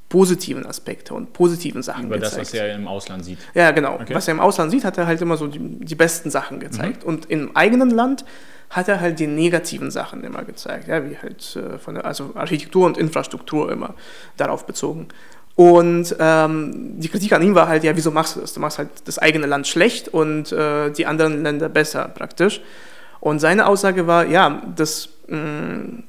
positiven 0.08 0.66
Aspekte 0.66 1.14
und 1.14 1.32
positiven 1.32 1.80
Sachen 1.80 2.06
Über 2.06 2.16
gezeigt. 2.16 2.40
das, 2.40 2.48
was 2.48 2.54
er 2.54 2.74
im 2.74 2.88
Ausland 2.88 3.24
sieht. 3.24 3.38
Ja, 3.54 3.70
genau. 3.70 3.94
Okay. 3.94 4.16
Was 4.16 4.26
er 4.26 4.34
im 4.34 4.40
Ausland 4.40 4.72
sieht, 4.72 4.84
hat 4.84 4.98
er 4.98 5.06
halt 5.06 5.22
immer 5.22 5.36
so 5.36 5.46
die, 5.46 5.60
die 5.60 5.94
besten 5.94 6.28
Sachen 6.28 6.58
gezeigt. 6.58 7.04
Mhm. 7.04 7.08
Und 7.08 7.30
im 7.30 7.54
eigenen 7.54 7.90
Land 7.90 8.24
hat 8.70 8.88
er 8.88 9.00
halt 9.00 9.20
die 9.20 9.28
negativen 9.28 9.92
Sachen 9.92 10.24
immer 10.24 10.42
gezeigt, 10.42 10.88
ja, 10.88 11.08
wie 11.08 11.16
halt 11.16 11.54
äh, 11.54 11.78
von 11.78 11.94
der, 11.94 12.04
also 12.04 12.32
Architektur 12.34 12.84
und 12.84 12.98
Infrastruktur 12.98 13.70
immer 13.70 13.94
darauf 14.36 14.66
bezogen. 14.66 15.06
Und 15.56 16.14
ähm, 16.18 17.00
die 17.00 17.08
Kritik 17.08 17.32
an 17.32 17.42
ihm 17.42 17.54
war 17.54 17.66
halt, 17.66 17.82
ja, 17.82 17.96
wieso 17.96 18.10
machst 18.10 18.36
du 18.36 18.40
das? 18.40 18.52
Du 18.52 18.60
machst 18.60 18.78
halt 18.78 18.90
das 19.06 19.18
eigene 19.18 19.46
Land 19.46 19.66
schlecht 19.66 20.08
und 20.08 20.52
äh, 20.52 20.90
die 20.90 21.06
anderen 21.06 21.42
Länder 21.42 21.70
besser 21.70 22.08
praktisch. 22.08 22.60
Und 23.20 23.40
seine 23.40 23.66
Aussage 23.66 24.06
war, 24.06 24.26
ja, 24.26 24.62
dass 24.76 25.08
mh, 25.28 26.02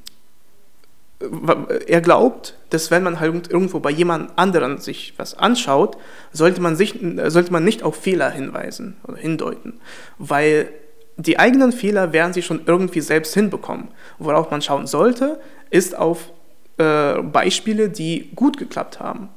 er 1.86 2.00
glaubt, 2.00 2.54
dass 2.70 2.90
wenn 2.90 3.02
man 3.02 3.18
halt 3.18 3.50
irgendwo 3.50 3.80
bei 3.80 3.90
jemand 3.90 4.38
anderen 4.38 4.78
sich 4.78 5.14
was 5.16 5.36
anschaut, 5.36 5.96
sollte 6.32 6.60
man, 6.60 6.76
sich, 6.76 6.94
sollte 7.26 7.52
man 7.52 7.64
nicht 7.64 7.82
auf 7.82 7.96
Fehler 7.96 8.30
hinweisen 8.30 8.96
oder 9.04 9.16
hindeuten, 9.16 9.80
weil 10.18 10.68
die 11.16 11.38
eigenen 11.38 11.72
Fehler 11.72 12.12
werden 12.12 12.32
sie 12.32 12.42
schon 12.42 12.60
irgendwie 12.66 13.00
selbst 13.00 13.34
hinbekommen. 13.34 13.88
Worauf 14.18 14.50
man 14.52 14.62
schauen 14.62 14.86
sollte, 14.86 15.40
ist 15.70 15.96
auf 15.98 16.30
äh, 16.76 17.14
Beispiele, 17.22 17.88
die 17.88 18.30
gut 18.36 18.56
geklappt 18.56 19.00
haben. 19.00 19.28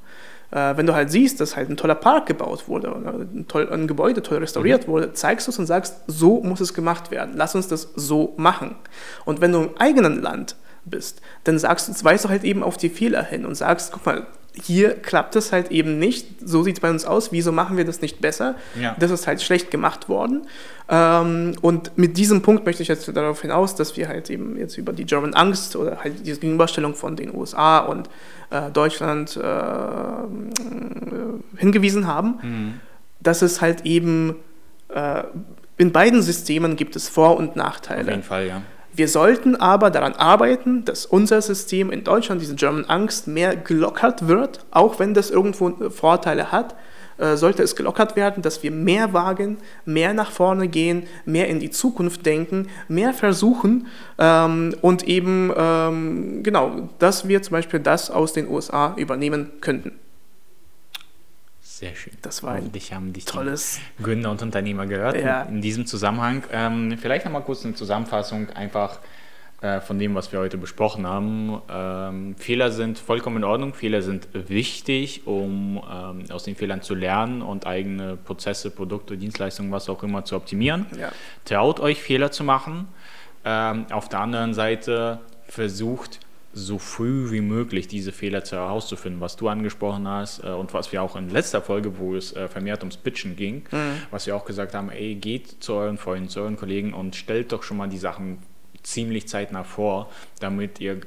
Äh, 0.52 0.78
wenn 0.78 0.86
du 0.86 0.94
halt 0.94 1.10
siehst, 1.10 1.40
dass 1.40 1.56
halt 1.56 1.70
ein 1.70 1.78
toller 1.78 1.96
Park 1.96 2.28
gebaut 2.28 2.68
wurde 2.68 2.94
oder 2.94 3.14
ein, 3.14 3.46
toll, 3.48 3.70
ein 3.72 3.88
Gebäude 3.88 4.22
toll 4.22 4.40
restauriert 4.40 4.88
mhm. 4.88 4.92
wurde, 4.92 5.14
zeigst 5.14 5.48
du 5.48 5.52
es 5.52 5.60
und 5.60 5.66
sagst, 5.66 6.02
so 6.08 6.42
muss 6.42 6.60
es 6.60 6.74
gemacht 6.74 7.12
werden. 7.12 7.34
Lass 7.36 7.56
uns 7.56 7.68
das 7.68 7.90
so 7.96 8.34
machen. 8.38 8.76
Und 9.26 9.42
wenn 9.42 9.52
du 9.52 9.64
im 9.64 9.78
eigenen 9.78 10.22
Land 10.22 10.56
bist, 10.86 11.22
dann 11.44 11.58
sagst 11.58 11.88
du, 11.88 12.04
weißt 12.04 12.26
du 12.26 12.30
halt 12.30 12.44
eben 12.44 12.64
auf 12.64 12.78
die 12.78 12.90
Fehler 12.90 13.24
hin 13.24 13.46
und 13.46 13.56
sagst, 13.56 13.92
guck 13.92 14.06
mal, 14.06 14.28
hier 14.54 14.96
klappt 14.96 15.38
es 15.38 15.54
halt 15.54 15.72
eben 15.72 15.98
nicht. 15.98 16.28
So 16.46 16.64
sieht 16.64 16.76
es 16.76 16.82
bei 16.82 16.90
uns 16.90 17.06
aus. 17.06 17.32
Wieso 17.32 17.54
machen 17.54 17.78
wir 17.78 17.86
das 17.86 18.02
nicht 18.02 18.20
besser? 18.20 18.56
Ja. 18.80 18.96
Das 19.00 19.10
ist 19.10 19.26
halt 19.26 19.42
schlecht 19.42 19.72
gemacht 19.72 20.10
worden. 20.10 20.46
Ähm, 20.90 21.56
und 21.62 21.98
mit 21.98 22.18
diesem 22.18 22.42
Punkt 22.42 22.66
möchte 22.66 22.84
ich 22.84 22.90
jetzt 22.90 23.08
darauf 23.16 23.42
hinaus, 23.42 23.76
dass 23.76 23.96
wir 23.96 24.10
halt 24.10 24.30
eben 24.30 24.58
jetzt 24.58 24.78
über 24.78 24.92
die 24.92 25.06
German 25.06 25.34
Angst 25.34 25.78
oder 25.78 26.00
halt 26.04 26.26
diese 26.26 26.42
Gegenüberstellung 26.42 26.96
von 26.96 27.16
den 27.16 27.34
USA 27.34 27.80
und 27.80 28.10
Deutschland 28.74 29.38
äh, 29.38 29.42
hingewiesen 31.58 32.08
haben, 32.08 32.40
mhm. 32.42 32.74
dass 33.20 33.42
es 33.42 33.62
halt 33.62 33.86
eben 33.86 34.36
äh, 34.90 35.24
in 35.78 35.92
beiden 35.92 36.22
Systemen 36.22 36.76
gibt 36.76 36.96
es 36.96 37.08
Vor- 37.10 37.38
und 37.38 37.56
Nachteile. 37.56 38.04
Auf 38.04 38.10
jeden 38.10 38.24
Fall, 38.24 38.48
ja. 38.48 38.62
Wir 38.94 39.08
sollten 39.08 39.56
aber 39.56 39.90
daran 39.90 40.14
arbeiten, 40.14 40.84
dass 40.84 41.06
unser 41.06 41.42
System 41.42 41.92
in 41.92 42.04
Deutschland, 42.04 42.42
diese 42.42 42.56
German 42.56 42.86
Angst, 42.86 43.28
mehr 43.28 43.56
gelockert 43.56 44.28
wird, 44.28 44.66
auch 44.70 45.00
wenn 45.00 45.14
das 45.14 45.30
irgendwo 45.32 45.90
Vorteile 45.90 46.52
hat, 46.52 46.76
äh, 47.22 47.38
sollte 47.38 47.64
es 47.64 47.76
gelockert 47.76 48.16
werden, 48.16 48.42
dass 48.42 48.64
wir 48.64 48.72
mehr 48.72 49.14
wagen, 49.14 49.58
mehr 49.86 50.14
nach 50.14 50.32
vorne 50.32 50.68
gehen, 50.68 51.04
mehr 51.26 51.48
in 51.48 51.60
die 51.60 51.70
Zukunft 51.70 52.26
denken, 52.26 52.68
mehr 52.88 53.14
versuchen 53.14 53.88
ähm, 54.18 54.76
und 54.82 55.04
eben, 55.04 55.54
ähm, 55.56 56.44
genau, 56.44 56.90
dass 57.00 57.28
wir 57.28 57.42
zum 57.42 57.54
Beispiel 57.54 57.80
das 57.80 58.10
aus 58.10 58.34
den 58.34 58.50
USA 58.50 58.96
übernehmen 58.98 59.52
könnten. 59.62 59.94
Sehr 61.62 61.96
schön. 61.96 62.14
Das 62.22 62.44
war 62.44 62.54
ein 62.54 62.72
dich 62.72 62.94
haben 62.94 63.14
dich 63.14 63.26
tolles 63.26 63.80
Gründer 64.02 64.30
und 64.32 64.42
Unternehmer 64.42 64.86
gehört. 64.86 65.16
Ja. 65.16 65.44
In, 65.44 65.56
in, 65.56 65.62
diesem 65.62 65.86
Zusammenhang 65.86 66.44
ähm, 66.52 66.98
vielleicht 67.00 67.26
nochmal 67.26 67.44
kurz 67.44 67.66
eine 67.66 67.74
Zusammenfassung 67.74 68.50
einfach 68.52 69.00
von 69.82 70.00
dem, 70.00 70.16
was 70.16 70.32
wir 70.32 70.40
heute 70.40 70.58
besprochen 70.58 71.06
haben. 71.06 71.62
Ähm, 71.70 72.36
Fehler 72.36 72.72
sind 72.72 72.98
vollkommen 72.98 73.38
in 73.38 73.44
Ordnung. 73.44 73.76
Fehler 73.76 74.02
sind 74.02 74.28
wichtig, 74.34 75.28
um 75.28 75.80
ähm, 75.88 76.24
aus 76.32 76.44
den 76.44 76.56
Fehlern 76.56 76.82
zu 76.82 76.96
lernen 76.96 77.44
und 77.44 77.68
eigene 77.68 78.18
Prozesse, 78.18 78.72
Produkte, 78.72 79.18
Dienstleistungen, 79.18 79.72
was 79.72 79.88
auch 79.88 80.02
immer 80.02 80.26
zu 80.26 80.36
optimieren. 80.36 80.88
Ja. 81.00 81.12
Traut 81.46 81.80
euch 81.80 82.02
Fehler 82.02 82.32
zu 82.32 82.44
machen. 82.44 82.88
Ähm, 83.46 83.86
auf 83.92 84.10
der 84.10 84.22
anderen 84.22 84.56
Seite 84.56 85.20
versucht 85.48 86.20
so 86.54 86.80
früh 86.80 87.32
wie 87.32 87.42
möglich 87.42 87.88
diese 87.88 88.12
Fehler 88.12 88.42
herauszufinden, 88.42 89.22
was 89.22 89.38
du 89.38 89.48
angesprochen 89.48 90.08
hast 90.08 90.44
äh, 90.44 90.48
und 90.48 90.74
was 90.74 90.92
wir 90.92 91.02
auch 91.02 91.16
in 91.16 91.30
letzter 91.30 91.62
Folge, 91.62 91.98
wo 91.98 92.16
es 92.16 92.36
äh, 92.36 92.48
vermehrt 92.48 92.82
ums 92.82 92.98
Pitchen 92.98 93.36
ging, 93.36 93.64
mhm. 93.72 93.94
was 94.12 94.28
wir 94.28 94.36
auch 94.36 94.46
gesagt 94.46 94.74
haben, 94.74 94.90
ey, 94.90 95.16
geht 95.16 95.64
zu 95.64 95.74
euren 95.74 95.98
Freunden, 95.98 96.30
zu 96.30 96.42
euren 96.42 96.58
Kollegen 96.58 96.94
und 96.94 97.16
stellt 97.16 97.52
doch 97.52 97.64
schon 97.64 97.78
mal 97.78 97.88
die 97.88 97.98
Sachen 97.98 98.40
ziemlich 98.84 99.28
zeitnah 99.28 99.64
vor, 99.64 100.10
damit 100.40 100.80
ihr 100.80 101.02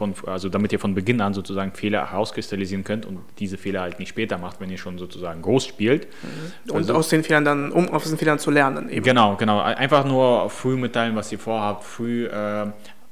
von, 0.00 0.14
also 0.26 0.48
damit 0.48 0.72
ihr 0.72 0.78
von 0.78 0.94
Beginn 0.94 1.20
an 1.20 1.34
sozusagen 1.34 1.72
Fehler 1.72 2.10
herauskristallisieren 2.10 2.84
könnt 2.84 3.04
und 3.04 3.20
diese 3.38 3.58
Fehler 3.58 3.82
halt 3.82 3.98
nicht 3.98 4.08
später 4.08 4.38
macht, 4.38 4.58
wenn 4.58 4.70
ihr 4.70 4.78
schon 4.78 4.96
sozusagen 4.96 5.42
groß 5.42 5.66
spielt. 5.66 6.06
Mhm. 6.06 6.70
Und 6.72 6.76
also, 6.78 6.94
aus 6.94 7.10
den 7.10 7.22
Fehlern 7.22 7.44
dann, 7.44 7.70
um 7.70 7.90
aus 7.90 8.04
den 8.08 8.16
Fehlern 8.16 8.38
zu 8.38 8.50
lernen 8.50 8.88
eben. 8.88 9.04
Genau, 9.04 9.36
genau. 9.36 9.60
Einfach 9.60 10.06
nur 10.06 10.48
früh 10.48 10.76
mitteilen, 10.76 11.16
was 11.16 11.30
ihr 11.32 11.38
vorhabt, 11.38 11.84
früh 11.84 12.24
äh, 12.26 12.68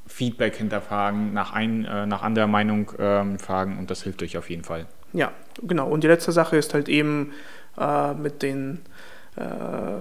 Feedback 0.07 0.57
hinterfragen, 0.57 1.35
nach, 1.35 1.53
ein, 1.53 1.85
äh, 1.85 2.07
nach 2.07 2.23
anderer 2.23 2.47
Meinung 2.47 2.91
ähm, 2.99 3.39
fragen 3.39 3.79
und 3.79 3.91
das 3.91 4.03
hilft 4.05 4.23
euch 4.23 4.39
auf 4.39 4.49
jeden 4.49 4.65
Fall. 4.65 4.87
Ja, 5.13 5.33
genau. 5.63 5.89
Und 5.89 6.05
die 6.05 6.09
letzte 6.09 6.33
Sache 6.33 6.57
ist 6.57 6.73
halt 6.73 6.89
eben 6.89 7.33
äh, 7.79 8.15
mit 8.15 8.43
den 8.43 8.77
äh, 8.77 8.98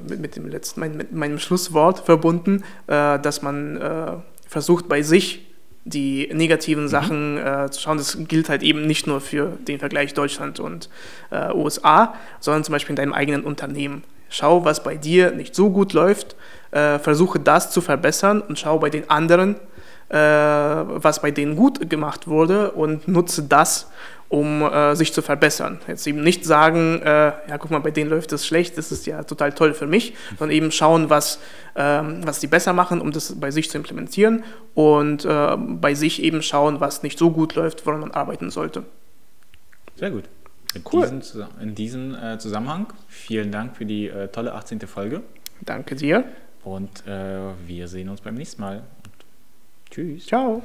mit, 0.07 0.19
mit, 0.19 0.35
dem 0.35 0.47
letzten, 0.47 0.79
mein, 0.79 0.97
mit 0.97 1.11
meinem 1.11 1.39
Schlusswort 1.39 1.99
verbunden, 1.99 2.63
äh, 2.87 3.19
dass 3.19 3.41
man 3.41 3.77
äh, 3.77 4.11
versucht 4.47 4.87
bei 4.87 5.01
sich 5.01 5.45
die 5.83 6.29
negativen 6.33 6.83
mhm. 6.83 6.89
Sachen 6.89 7.35
mhm. 7.35 7.71
zu 7.71 7.79
schauen. 7.79 7.97
Das 7.97 8.17
gilt 8.27 8.49
halt 8.49 8.61
eben 8.61 8.85
nicht 8.87 9.07
nur 9.07 9.21
für 9.21 9.53
den 9.67 9.79
Vergleich 9.79 10.13
Deutschland 10.13 10.59
und 10.59 10.89
USA, 11.31 12.13
sondern 12.41 12.65
zum 12.65 12.73
Beispiel 12.73 12.91
in 12.91 12.97
deinem 12.97 13.13
eigenen 13.13 13.45
Unternehmen. 13.45 14.03
Schau, 14.27 14.65
was 14.65 14.83
bei 14.83 14.97
dir 14.97 15.31
nicht 15.31 15.55
so 15.55 15.69
gut 15.69 15.93
läuft, 15.93 16.35
versuche 16.71 17.39
das 17.39 17.71
zu 17.71 17.79
verbessern 17.79 18.41
und 18.41 18.59
schau 18.59 18.79
bei 18.79 18.89
den 18.89 19.09
anderen, 19.09 19.55
äh, 20.09 20.15
was 20.15 21.21
bei 21.21 21.31
denen 21.31 21.55
gut 21.57 21.89
gemacht 21.89 22.27
wurde 22.27 22.71
und 22.71 23.07
nutze 23.09 23.43
das, 23.43 23.91
um 24.29 24.61
äh, 24.61 24.95
sich 24.95 25.13
zu 25.13 25.21
verbessern. 25.21 25.79
Jetzt 25.87 26.05
eben 26.05 26.21
nicht 26.21 26.43
sagen, 26.43 27.01
äh, 27.01 27.07
ja, 27.47 27.57
guck 27.57 27.71
mal, 27.71 27.79
bei 27.79 27.91
denen 27.91 28.09
läuft 28.09 28.31
es 28.33 28.45
schlecht, 28.45 28.77
das 28.77 28.91
ist 28.91 29.05
ja 29.05 29.23
total 29.23 29.53
toll 29.53 29.73
für 29.73 29.87
mich, 29.87 30.15
sondern 30.37 30.55
eben 30.55 30.71
schauen, 30.71 31.09
was, 31.09 31.39
ähm, 31.75 32.25
was 32.25 32.39
die 32.39 32.47
besser 32.47 32.73
machen, 32.73 32.99
um 32.99 33.11
das 33.11 33.39
bei 33.39 33.51
sich 33.51 33.69
zu 33.69 33.77
implementieren 33.77 34.43
und 34.73 35.23
äh, 35.23 35.57
bei 35.57 35.93
sich 35.93 36.21
eben 36.21 36.41
schauen, 36.41 36.79
was 36.79 37.03
nicht 37.03 37.17
so 37.17 37.31
gut 37.31 37.55
läuft, 37.55 37.85
woran 37.85 38.01
man 38.01 38.11
arbeiten 38.11 38.49
sollte. 38.49 38.83
Sehr 39.95 40.11
gut. 40.11 40.25
In 40.75 40.83
cool. 40.91 41.09
diesem, 41.09 41.47
in 41.61 41.75
diesem 41.75 42.15
äh, 42.15 42.37
Zusammenhang 42.37 42.87
vielen 43.07 43.51
Dank 43.51 43.77
für 43.77 43.85
die 43.85 44.07
äh, 44.07 44.27
tolle 44.27 44.53
18. 44.53 44.81
Folge. 44.81 45.21
Danke 45.61 45.95
dir. 45.95 46.25
Und 46.63 47.05
wir 47.05 47.87
sehen 47.87 48.09
uns 48.09 48.19
beim 48.19 48.35
nächsten 48.35 48.61
Mal. 48.61 48.83
Tschüss. 49.89 50.25
Ciao. 50.25 50.61